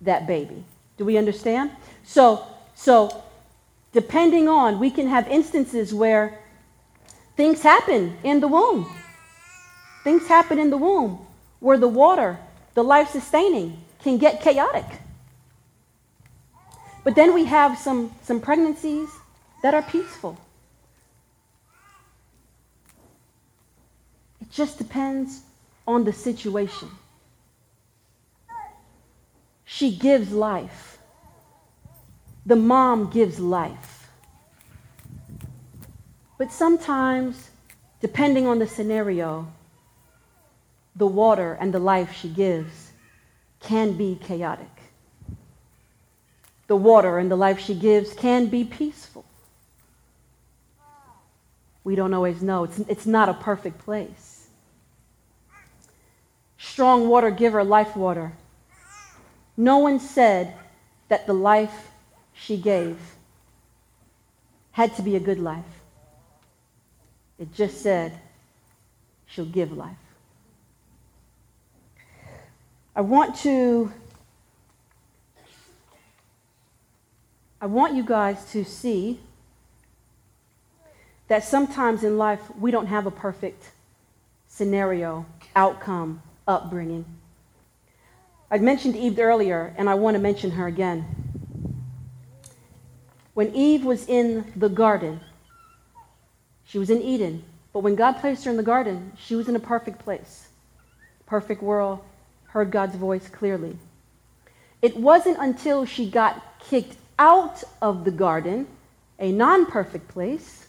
[0.00, 0.64] that baby.
[0.96, 1.70] Do we understand?
[2.02, 3.22] So, so
[3.92, 6.38] depending on, we can have instances where
[7.36, 8.90] things happen in the womb.
[10.02, 11.26] Things happen in the womb
[11.60, 12.38] where the water,
[12.72, 14.86] the life sustaining, can get chaotic.
[17.04, 19.10] But then we have some, some pregnancies
[19.62, 20.38] that are peaceful.
[24.46, 25.40] It just depends
[25.86, 26.88] on the situation.
[29.64, 30.98] She gives life.
[32.44, 34.08] The mom gives life.
[36.38, 37.50] But sometimes,
[38.00, 39.48] depending on the scenario,
[40.94, 42.92] the water and the life she gives
[43.60, 44.70] can be chaotic.
[46.68, 49.24] The water and the life she gives can be peaceful.
[51.82, 52.64] We don't always know.
[52.64, 54.25] It's, it's not a perfect place.
[56.70, 58.32] Strong water giver, life water.
[59.56, 60.52] No one said
[61.08, 61.90] that the life
[62.34, 62.98] she gave
[64.72, 65.64] had to be a good life.
[67.38, 68.12] It just said
[69.26, 69.96] she'll give life.
[72.94, 73.92] I want to
[77.60, 79.20] I want you guys to see
[81.28, 83.70] that sometimes in life we don't have a perfect
[84.48, 87.04] scenario, outcome, upbringing.
[88.50, 91.04] I'd mentioned Eve earlier, and I want to mention her again.
[93.34, 95.20] When Eve was in the garden,
[96.64, 99.56] she was in Eden, but when God placed her in the garden, she was in
[99.56, 100.48] a perfect place,
[101.26, 102.00] perfect world,
[102.46, 103.76] heard God's voice clearly.
[104.80, 108.66] It wasn't until she got kicked out of the garden,
[109.18, 110.68] a non perfect place,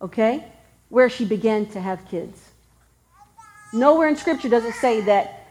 [0.00, 0.44] okay,
[0.88, 2.49] where she began to have kids.
[3.72, 5.46] Nowhere in Scripture does it say that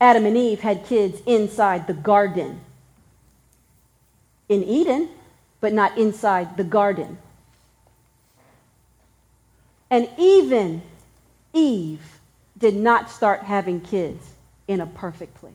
[0.00, 2.60] Adam and Eve had kids inside the garden.
[4.48, 5.08] In Eden,
[5.60, 7.18] but not inside the garden.
[9.90, 10.82] And even
[11.52, 12.20] Eve
[12.56, 14.30] did not start having kids
[14.66, 15.54] in a perfect place.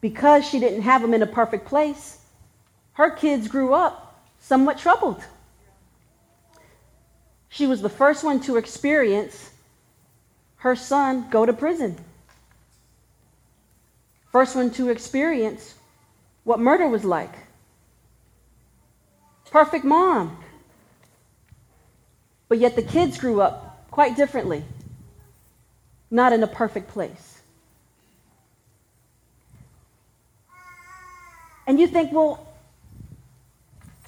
[0.00, 2.18] Because she didn't have them in a perfect place,
[2.92, 4.05] her kids grew up
[4.46, 5.20] somewhat troubled.
[7.48, 9.50] She was the first one to experience
[10.58, 11.96] her son go to prison.
[14.30, 15.74] First one to experience
[16.44, 17.32] what murder was like.
[19.50, 20.38] Perfect mom.
[22.48, 24.62] But yet the kids grew up quite differently,
[26.08, 27.40] not in a perfect place.
[31.66, 32.46] And you think, well,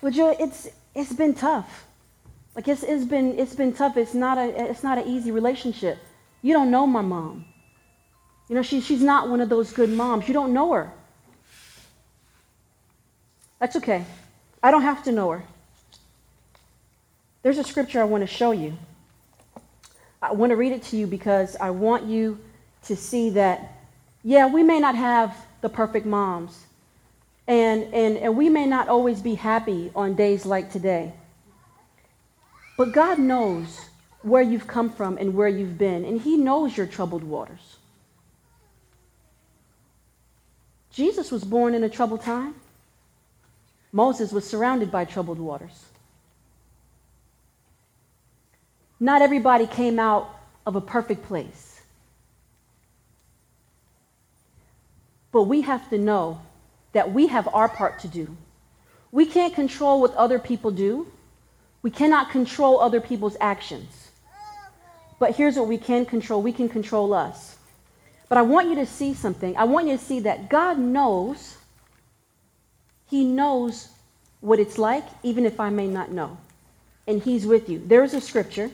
[0.03, 1.87] would you, it's, it's been tough.
[2.55, 3.97] Like it's, it's, been, it's been tough.
[3.97, 5.99] It's not, a, it's not an easy relationship.
[6.43, 7.45] You don't know my mom.
[8.49, 10.27] You know, she, she's not one of those good moms.
[10.27, 10.91] You don't know her.
[13.59, 14.05] That's okay.
[14.63, 15.45] I don't have to know her.
[17.43, 18.77] There's a scripture I want to show you.
[20.21, 22.39] I want to read it to you because I want you
[22.85, 23.73] to see that,
[24.25, 26.65] yeah, we may not have the perfect moms,
[27.49, 31.15] and, and, and we may not always be happy on days like today.
[32.77, 33.81] But God knows
[34.21, 37.79] where you've come from and where you've been, and He knows your troubled waters.
[40.93, 42.55] Jesus was born in a troubled time.
[43.93, 45.87] Moses was surrounded by troubled waters.
[49.01, 50.29] Not everybody came out
[50.67, 51.81] of a perfect place.
[55.33, 56.43] But we have to know
[56.93, 58.36] that we have our part to do.
[59.11, 61.07] We can't control what other people do.
[61.82, 64.11] We cannot control other people's actions.
[65.18, 67.57] but here's what we can control we can control us.
[68.28, 69.57] But I want you to see something.
[69.57, 71.57] I want you to see that God knows,
[73.09, 73.89] He knows
[74.41, 76.36] what it's like, even if I may not know.
[77.07, 77.82] And He's with you.
[77.84, 78.70] There is a scripture.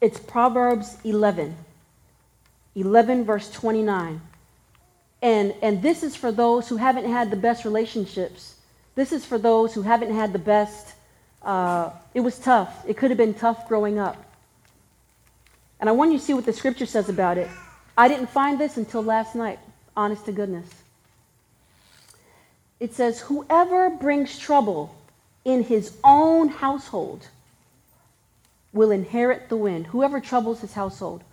[0.00, 1.56] It's Proverbs 11,
[2.74, 4.20] 11, verse 29.
[5.22, 8.54] And, and this is for those who haven't had the best relationships.
[8.94, 10.94] This is for those who haven't had the best.
[11.42, 12.84] Uh, it was tough.
[12.86, 14.16] It could have been tough growing up.
[15.78, 17.48] And I want you to see what the scripture says about it.
[17.96, 19.58] I didn't find this until last night,
[19.96, 20.68] honest to goodness.
[22.78, 24.94] It says, Whoever brings trouble
[25.44, 27.26] in his own household
[28.72, 29.86] will inherit the wind.
[29.88, 31.24] Whoever troubles his household.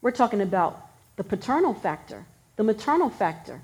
[0.00, 0.85] We're talking about
[1.16, 2.24] the paternal factor,
[2.56, 3.60] the maternal factor.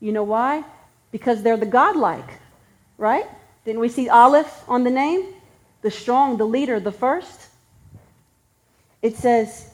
[0.00, 0.64] You know why?
[1.10, 2.28] Because they're the godlike,
[2.98, 3.26] right?
[3.64, 5.26] Didn't we see Aleph on the name?
[5.82, 7.48] The strong, the leader, the first.
[9.02, 9.70] It says,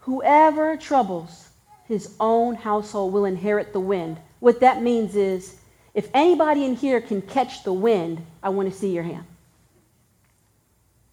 [0.00, 1.48] Whoever troubles
[1.86, 4.18] his own household will inherit the wind.
[4.40, 5.56] What that means is,
[5.94, 9.24] if anybody in here can catch the wind, I want to see your hand.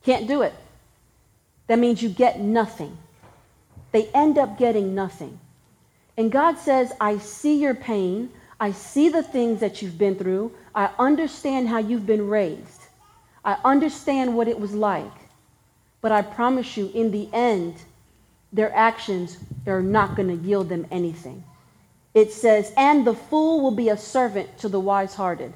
[0.04, 0.54] Can't do it.
[1.68, 2.98] That means you get nothing.
[3.92, 5.40] They end up getting nothing.
[6.18, 8.30] And God says, I see your pain.
[8.60, 10.52] I see the things that you've been through.
[10.76, 12.84] I understand how you've been raised.
[13.44, 15.12] I understand what it was like.
[16.02, 17.76] But I promise you, in the end,
[18.52, 21.44] their actions are not going to yield them anything.
[22.14, 25.54] It says, and the fool will be a servant to the wise hearted.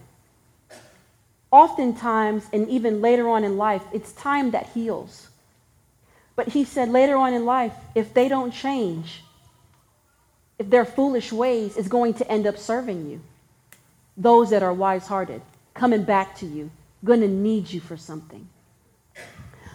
[1.52, 5.30] Oftentimes, and even later on in life, it's time that heals.
[6.36, 9.24] But he said later on in life, if they don't change,
[10.58, 13.22] if their foolish ways is going to end up serving you,
[14.18, 15.42] those that are wise hearted,
[15.74, 16.72] coming back to you,
[17.04, 18.48] going to need you for something.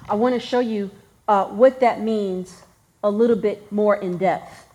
[0.09, 0.91] I want to show you
[1.27, 2.63] uh, what that means
[3.03, 4.67] a little bit more in depth.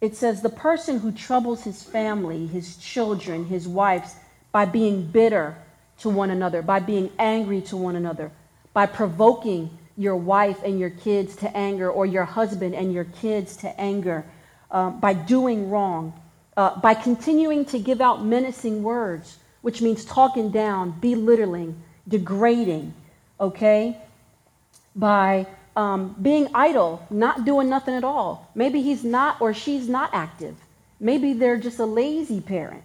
[0.00, 4.14] It says, The person who troubles his family, his children, his wives,
[4.50, 5.56] by being bitter
[6.00, 8.30] to one another, by being angry to one another,
[8.72, 13.56] by provoking your wife and your kids to anger, or your husband and your kids
[13.56, 14.24] to anger,
[14.70, 16.18] uh, by doing wrong,
[16.56, 22.94] uh, by continuing to give out menacing words, which means talking down, belittling, degrading,
[23.38, 23.96] okay?
[24.96, 25.46] By
[25.76, 28.50] um, being idle, not doing nothing at all.
[28.54, 30.56] Maybe he's not or she's not active.
[31.00, 32.82] Maybe they're just a lazy parent,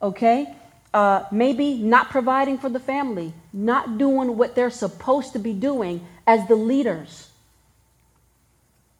[0.00, 0.54] okay?
[0.94, 6.06] Uh, maybe not providing for the family, not doing what they're supposed to be doing
[6.26, 7.28] as the leaders.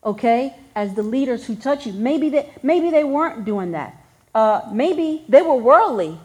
[0.04, 0.54] Okay?
[0.74, 1.92] As the leaders who touch you.
[1.92, 3.96] Maybe they, maybe they weren't doing that.
[4.34, 6.18] Uh, maybe they were worldly.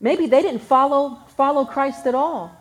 [0.00, 2.56] Maybe they didn't follow, follow Christ at all.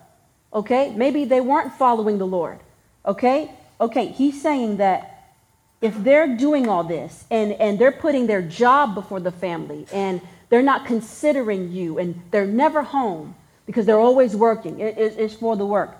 [0.53, 0.93] Okay?
[0.95, 2.59] Maybe they weren't following the Lord.
[3.05, 3.51] Okay?
[3.79, 5.33] Okay, he's saying that
[5.81, 10.21] if they're doing all this and, and they're putting their job before the family and
[10.53, 13.33] they're not considering you, and they're never home
[13.65, 14.79] because they're always working.
[14.79, 15.97] It, it, it's for the work.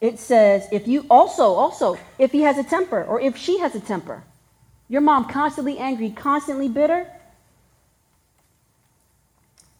[0.00, 3.74] It says, if you also, also, if he has a temper or if she has
[3.74, 4.22] a temper,
[4.88, 7.10] your mom constantly angry, constantly bitter,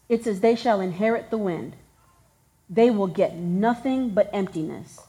[0.09, 1.77] it says, they shall inherit the wind.
[2.69, 4.99] They will get nothing but emptiness.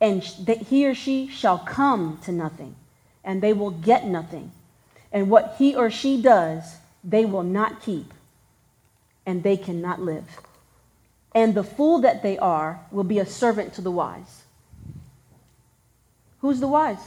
[0.00, 2.76] And that he or she shall come to nothing,
[3.24, 4.52] and they will get nothing.
[5.10, 8.12] And what he or she does, they will not keep,
[9.26, 10.24] and they cannot live.
[11.34, 14.42] And the fool that they are will be a servant to the wise.
[16.40, 16.98] Who's the wise?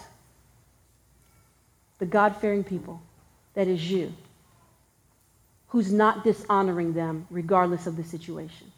[1.99, 3.01] The God fearing people.
[3.55, 4.13] That is you.
[5.69, 8.71] Who's not dishonoring them regardless of the situation.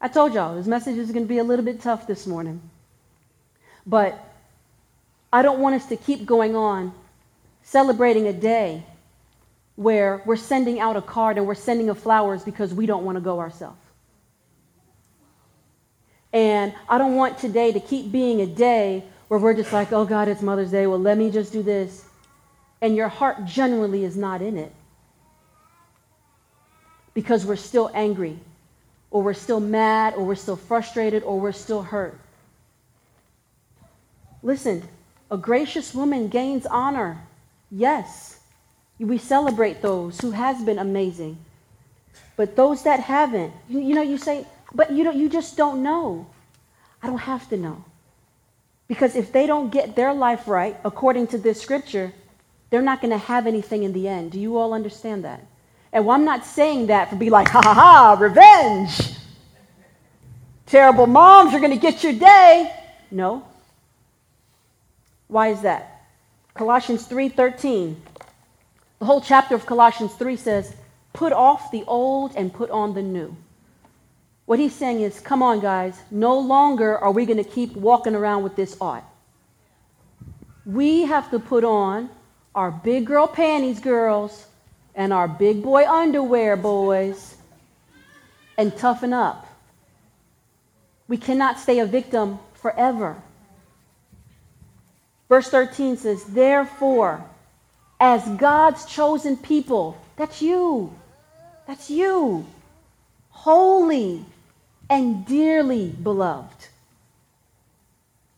[0.00, 2.60] I told y'all this message is going to be a little bit tough this morning.
[3.86, 4.18] But
[5.32, 6.92] I don't want us to keep going on
[7.62, 8.84] celebrating a day
[9.76, 13.16] where we're sending out a card and we're sending a flowers because we don't want
[13.16, 13.78] to go ourselves.
[16.32, 20.04] And I don't want today to keep being a day where we're just like, oh
[20.04, 20.86] God, it's Mother's Day.
[20.86, 22.04] Well, let me just do this.
[22.80, 24.72] And your heart genuinely is not in it
[27.14, 28.38] because we're still angry,
[29.10, 32.18] or we're still mad, or we're still frustrated, or we're still hurt.
[34.42, 34.82] Listen,
[35.30, 37.22] a gracious woman gains honor
[37.74, 38.38] Yes,
[38.98, 41.38] we celebrate those who has been amazing.
[42.36, 45.82] But those that haven't, you, you know, you say, but you don't, you just don't
[45.82, 46.26] know.
[47.02, 47.82] I don't have to know.
[48.88, 52.12] Because if they don't get their life right according to this scripture,
[52.68, 54.32] they're not going to have anything in the end.
[54.32, 55.44] Do you all understand that?
[55.94, 59.16] And well, I'm not saying that for be like, ha ha ha, revenge.
[60.66, 62.70] terrible moms are going to get your day.
[63.10, 63.46] No.
[65.28, 65.91] Why is that?
[66.54, 67.96] Colossians 3:13.
[68.98, 70.74] The whole chapter of Colossians 3 says,
[71.12, 73.36] "Put off the old and put on the new."
[74.44, 78.14] What he's saying is, come on guys, no longer are we going to keep walking
[78.14, 79.04] around with this art.
[80.66, 82.10] We have to put on
[82.54, 84.46] our big girl panties girls
[84.94, 87.36] and our big boy underwear boys
[88.58, 89.46] and toughen up.
[91.08, 93.16] We cannot stay a victim forever.
[95.32, 97.24] Verse 13 says, Therefore,
[97.98, 100.92] as God's chosen people, that's you,
[101.66, 102.44] that's you,
[103.30, 104.26] holy
[104.90, 106.68] and dearly beloved,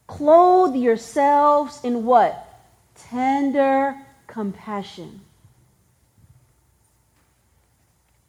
[0.06, 2.62] clothe yourselves in what?
[2.94, 3.96] Tender
[4.28, 5.20] compassion,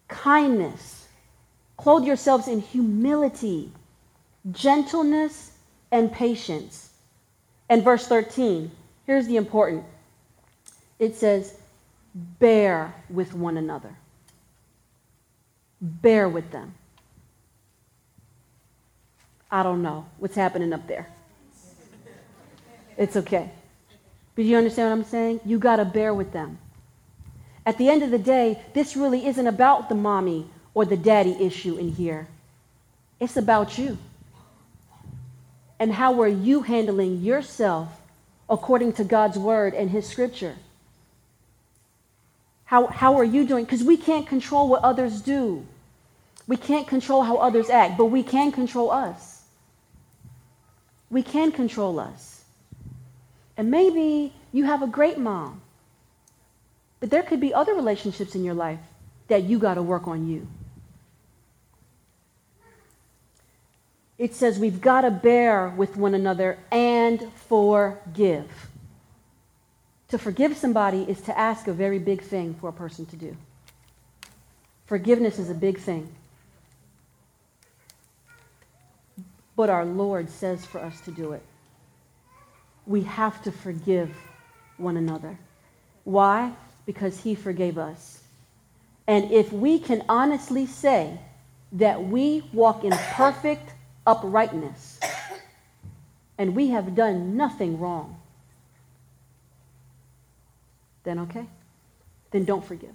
[0.08, 1.06] kindness.
[1.76, 3.70] Clothe yourselves in humility,
[4.50, 5.52] gentleness,
[5.92, 6.85] and patience.
[7.68, 8.70] And verse 13,
[9.06, 9.84] here's the important
[10.98, 11.58] it says,
[12.14, 13.94] bear with one another.
[15.80, 16.72] Bear with them.
[19.50, 21.08] I don't know what's happening up there.
[22.96, 23.50] It's okay.
[24.34, 25.40] But you understand what I'm saying?
[25.44, 26.58] You got to bear with them.
[27.66, 31.36] At the end of the day, this really isn't about the mommy or the daddy
[31.38, 32.26] issue in here.
[33.20, 33.98] It's about you.
[35.78, 38.00] And how are you handling yourself
[38.48, 40.56] according to God's word and his scripture?
[42.64, 43.64] How, how are you doing?
[43.64, 45.66] Because we can't control what others do.
[46.46, 49.42] We can't control how others act, but we can control us.
[51.10, 52.44] We can control us.
[53.56, 55.60] And maybe you have a great mom,
[57.00, 58.80] but there could be other relationships in your life
[59.28, 60.46] that you got to work on you.
[64.18, 68.50] It says we've got to bear with one another and forgive.
[70.08, 73.36] To forgive somebody is to ask a very big thing for a person to do.
[74.86, 76.08] Forgiveness is a big thing.
[79.56, 81.42] But our Lord says for us to do it.
[82.86, 84.14] We have to forgive
[84.76, 85.36] one another.
[86.04, 86.52] Why?
[86.86, 88.22] Because He forgave us.
[89.08, 91.18] And if we can honestly say
[91.72, 93.72] that we walk in perfect
[94.06, 95.00] uprightness
[96.38, 98.20] and we have done nothing wrong,
[101.04, 101.46] then okay.
[102.30, 102.94] Then don't forgive.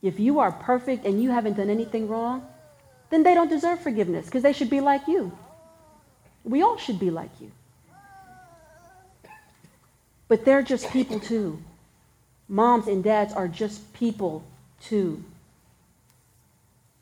[0.00, 2.46] If you are perfect and you haven't done anything wrong,
[3.10, 5.36] then they don't deserve forgiveness because they should be like you.
[6.44, 7.50] We all should be like you.
[10.28, 11.62] But they're just people too.
[12.48, 14.42] Moms and dads are just people
[14.80, 15.22] too.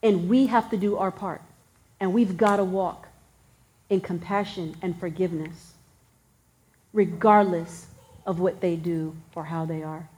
[0.02, 1.42] And we have to do our part.
[2.00, 3.08] And we've got to walk
[3.90, 5.74] in compassion and forgiveness,
[6.92, 7.88] regardless
[8.26, 10.08] of what they do or how they are.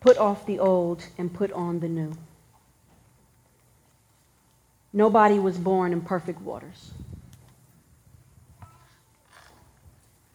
[0.00, 2.12] Put off the old and put on the new.
[4.92, 6.92] Nobody was born in perfect waters.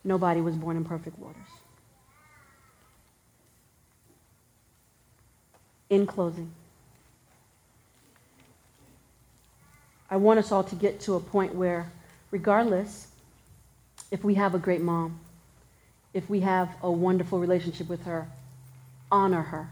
[0.03, 1.52] Nobody was born in perfect waters.
[5.93, 6.51] In closing,
[10.09, 11.91] I want us all to get to a point where,
[12.31, 13.09] regardless
[14.09, 15.19] if we have a great mom,
[16.11, 18.27] if we have a wonderful relationship with her,
[19.11, 19.69] honor her.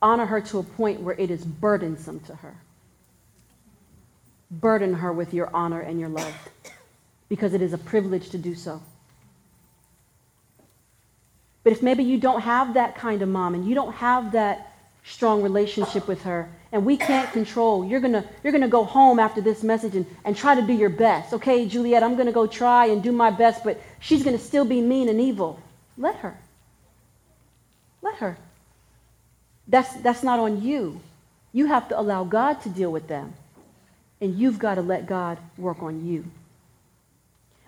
[0.00, 2.54] Honor her to a point where it is burdensome to her.
[4.52, 6.48] Burden her with your honor and your love
[7.28, 8.80] because it is a privilege to do so.
[11.64, 14.70] But if maybe you don't have that kind of mom and you don't have that
[15.04, 17.84] strong relationship with her and we can't control.
[17.84, 20.90] You're gonna you're gonna go home after this message and, and try to do your
[20.90, 22.02] best okay juliet?
[22.02, 25.20] I'm gonna go try and do my best but she's gonna still be mean and
[25.20, 25.60] evil.
[25.96, 26.36] Let her.
[28.02, 28.36] Let her.
[29.68, 31.00] That's that's not on you.
[31.52, 33.34] You have to allow god to deal with them
[34.20, 36.24] and you've got to let god work on you.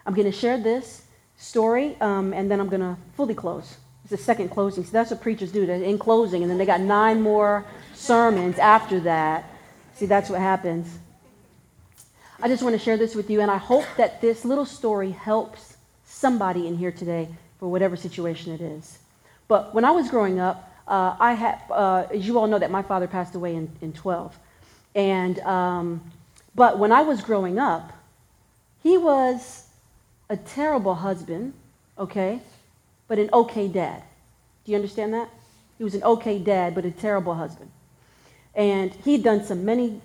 [0.04, 1.02] I'm to share this
[1.36, 3.76] story um, and then i'm to fully close
[4.06, 4.84] it's the second closing.
[4.84, 5.66] So that's what preachers do.
[5.66, 9.50] They're in closing, and then they got nine more sermons after that.
[9.96, 10.98] See, that's what happens.
[12.40, 15.10] I just want to share this with you, and I hope that this little story
[15.10, 17.28] helps somebody in here today
[17.58, 18.98] for whatever situation it is.
[19.48, 22.70] But when I was growing up, uh, I had, uh, as you all know, that
[22.70, 24.38] my father passed away in, in 12.
[24.94, 26.12] And, um,
[26.54, 27.92] but when I was growing up,
[28.84, 29.66] he was
[30.30, 31.54] a terrible husband,
[31.98, 32.40] okay?
[33.08, 34.02] But an okay dad.
[34.64, 35.28] Do you understand that?
[35.78, 37.70] He was an okay dad, but a terrible husband.
[38.54, 40.00] And he'd done some many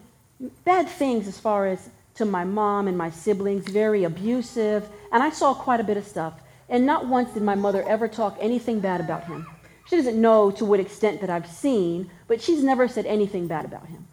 [0.65, 4.87] bad things as far as to my mom and my siblings, very abusive.
[5.11, 6.33] And I saw quite a bit of stuff.
[6.69, 9.47] And not once did my mother ever talk anything bad about him.
[9.89, 13.65] She doesn't know to what extent that I've seen, but she's never said anything bad
[13.65, 14.07] about him.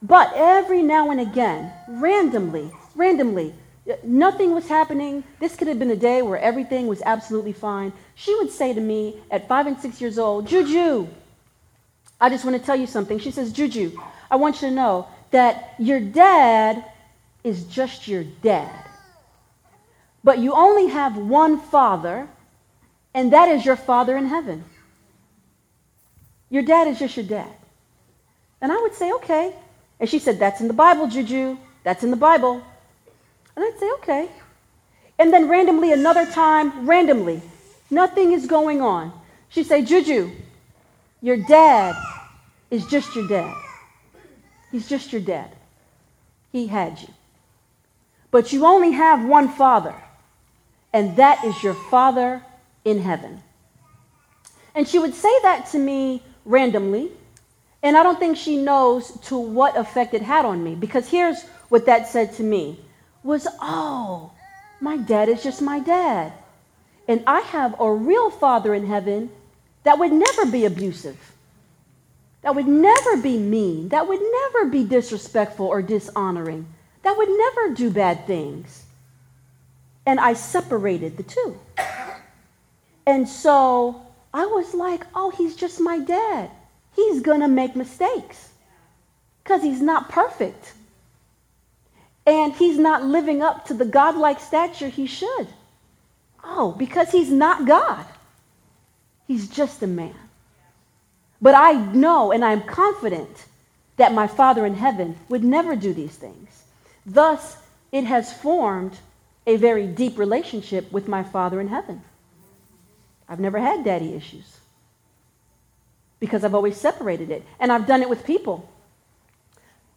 [0.00, 3.54] But every now and again, randomly, randomly,
[3.88, 5.24] Uh, nothing was happening.
[5.40, 7.92] This could have been a day where everything was absolutely fine.
[8.14, 11.08] She would say to me at five and six years old, Juju,
[12.20, 13.18] I just want to tell you something.
[13.18, 13.98] She says, Juju,
[14.30, 16.84] I want you to know that your dad
[17.42, 18.70] is just your dad.
[20.22, 22.28] But you only have one father,
[23.12, 24.64] and that is your father in heaven.
[26.48, 27.50] Your dad is just your dad.
[28.60, 29.52] And I would say, okay.
[29.98, 31.56] And she said, that's in the Bible, Juju.
[31.82, 32.62] That's in the Bible.
[33.56, 34.28] And I'd say, okay.
[35.18, 37.42] And then randomly, another time, randomly,
[37.90, 39.12] nothing is going on.
[39.48, 40.30] She'd say, Juju,
[41.20, 41.94] your dad
[42.70, 43.54] is just your dad.
[44.70, 45.54] He's just your dad.
[46.50, 47.08] He had you.
[48.30, 49.94] But you only have one father,
[50.92, 52.42] and that is your father
[52.84, 53.42] in heaven.
[54.74, 57.12] And she would say that to me randomly,
[57.82, 61.42] and I don't think she knows to what effect it had on me because here's
[61.68, 62.80] what that said to me
[63.22, 64.32] was, "Oh,
[64.80, 66.32] my dad is just my dad."
[67.08, 69.30] And I have a real father in heaven
[69.82, 71.32] that would never be abusive.
[72.42, 73.88] That would never be mean.
[73.88, 76.66] That would never be disrespectful or dishonoring.
[77.02, 78.84] That would never do bad things.
[80.06, 81.58] And I separated the two.
[83.06, 86.50] And so I was like, oh, he's just my dad.
[86.94, 88.50] He's going to make mistakes
[89.42, 90.72] because he's not perfect.
[92.26, 95.48] And he's not living up to the godlike stature he should.
[96.44, 98.04] Oh, because he's not God.
[99.26, 100.14] He's just a man.
[101.40, 103.46] But I know and I'm confident
[103.96, 106.62] that my Father in heaven would never do these things.
[107.04, 107.56] Thus,
[107.90, 108.98] it has formed
[109.46, 112.02] a very deep relationship with my Father in heaven.
[113.28, 114.58] I've never had daddy issues
[116.20, 117.42] because I've always separated it.
[117.58, 118.68] And I've done it with people.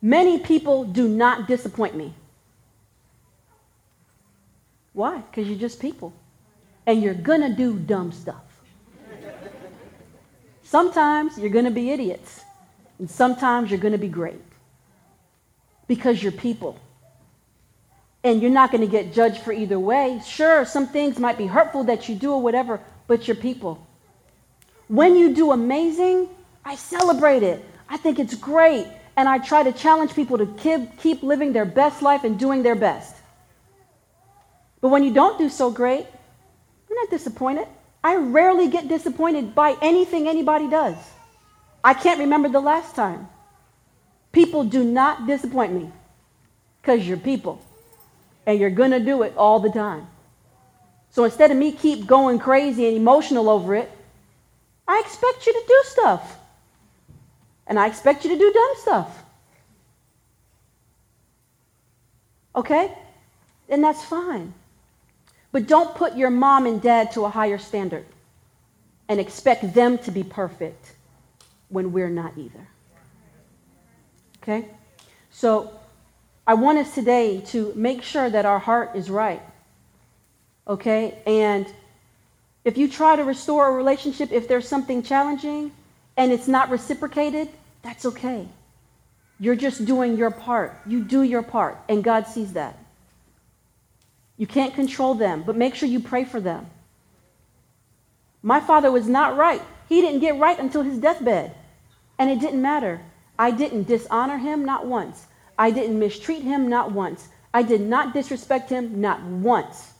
[0.01, 2.13] Many people do not disappoint me.
[4.93, 5.17] Why?
[5.17, 6.13] Because you're just people.
[6.85, 8.43] And you're going to do dumb stuff.
[10.63, 12.41] Sometimes you're going to be idiots,
[12.97, 14.41] and sometimes you're going to be great
[15.87, 16.79] because you're people.
[18.23, 20.19] And you're not going to get judged for either way.
[20.25, 23.85] Sure, some things might be hurtful that you do or whatever, but you're people.
[24.87, 26.29] When you do amazing,
[26.63, 27.63] I celebrate it.
[27.87, 28.87] I think it's great.
[29.17, 32.63] And I try to challenge people to keep, keep living their best life and doing
[32.63, 33.15] their best.
[34.81, 36.05] But when you don't do so great,
[36.89, 37.67] I'm not disappointed.
[38.03, 40.95] I rarely get disappointed by anything anybody does.
[41.83, 43.27] I can't remember the last time.
[44.31, 45.91] People do not disappoint me
[46.81, 47.61] because you're people
[48.45, 50.07] and you're going to do it all the time.
[51.11, 53.89] So instead of me keep going crazy and emotional over it,
[54.87, 56.37] I expect you to do stuff.
[57.67, 59.23] And I expect you to do dumb stuff.
[62.55, 62.91] Okay?
[63.69, 64.53] And that's fine.
[65.51, 68.05] But don't put your mom and dad to a higher standard
[69.07, 70.93] and expect them to be perfect
[71.69, 72.67] when we're not either.
[74.41, 74.67] Okay?
[75.31, 75.79] So
[76.45, 79.41] I want us today to make sure that our heart is right.
[80.67, 81.17] Okay?
[81.25, 81.65] And
[82.63, 85.71] if you try to restore a relationship, if there's something challenging
[86.17, 87.49] and it's not reciprocated,
[87.81, 88.47] that's okay.
[89.39, 90.79] You're just doing your part.
[90.85, 92.77] You do your part, and God sees that.
[94.37, 96.67] You can't control them, but make sure you pray for them.
[98.41, 99.61] My father was not right.
[99.89, 101.53] He didn't get right until his deathbed.
[102.17, 103.01] And it didn't matter.
[103.37, 105.27] I didn't dishonor him, not once.
[105.57, 107.27] I didn't mistreat him, not once.
[107.53, 109.93] I did not disrespect him, not once.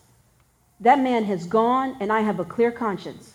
[0.79, 3.34] That man has gone, and I have a clear conscience.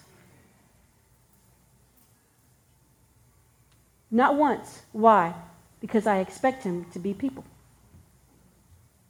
[4.11, 4.83] Not once.
[4.93, 5.35] Why?
[5.81, 7.45] Because I expect him to be people.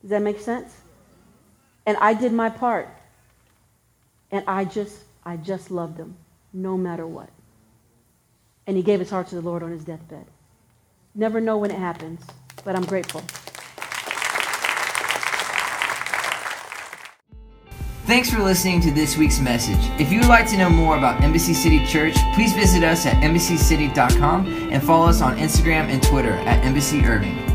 [0.03, 0.77] Does that make sense?
[1.87, 2.89] And I did my part.
[4.31, 6.17] And I just, I just loved him,
[6.53, 7.31] no matter what.
[8.67, 10.27] And he gave his heart to the Lord on his deathbed.
[11.15, 12.21] Never know when it happens,
[12.65, 13.23] but I'm grateful.
[18.11, 19.79] Thanks for listening to this week's message.
[20.01, 23.15] If you would like to know more about Embassy City Church, please visit us at
[23.23, 27.50] embassycity.com and follow us on Instagram and Twitter at Embassy Irving.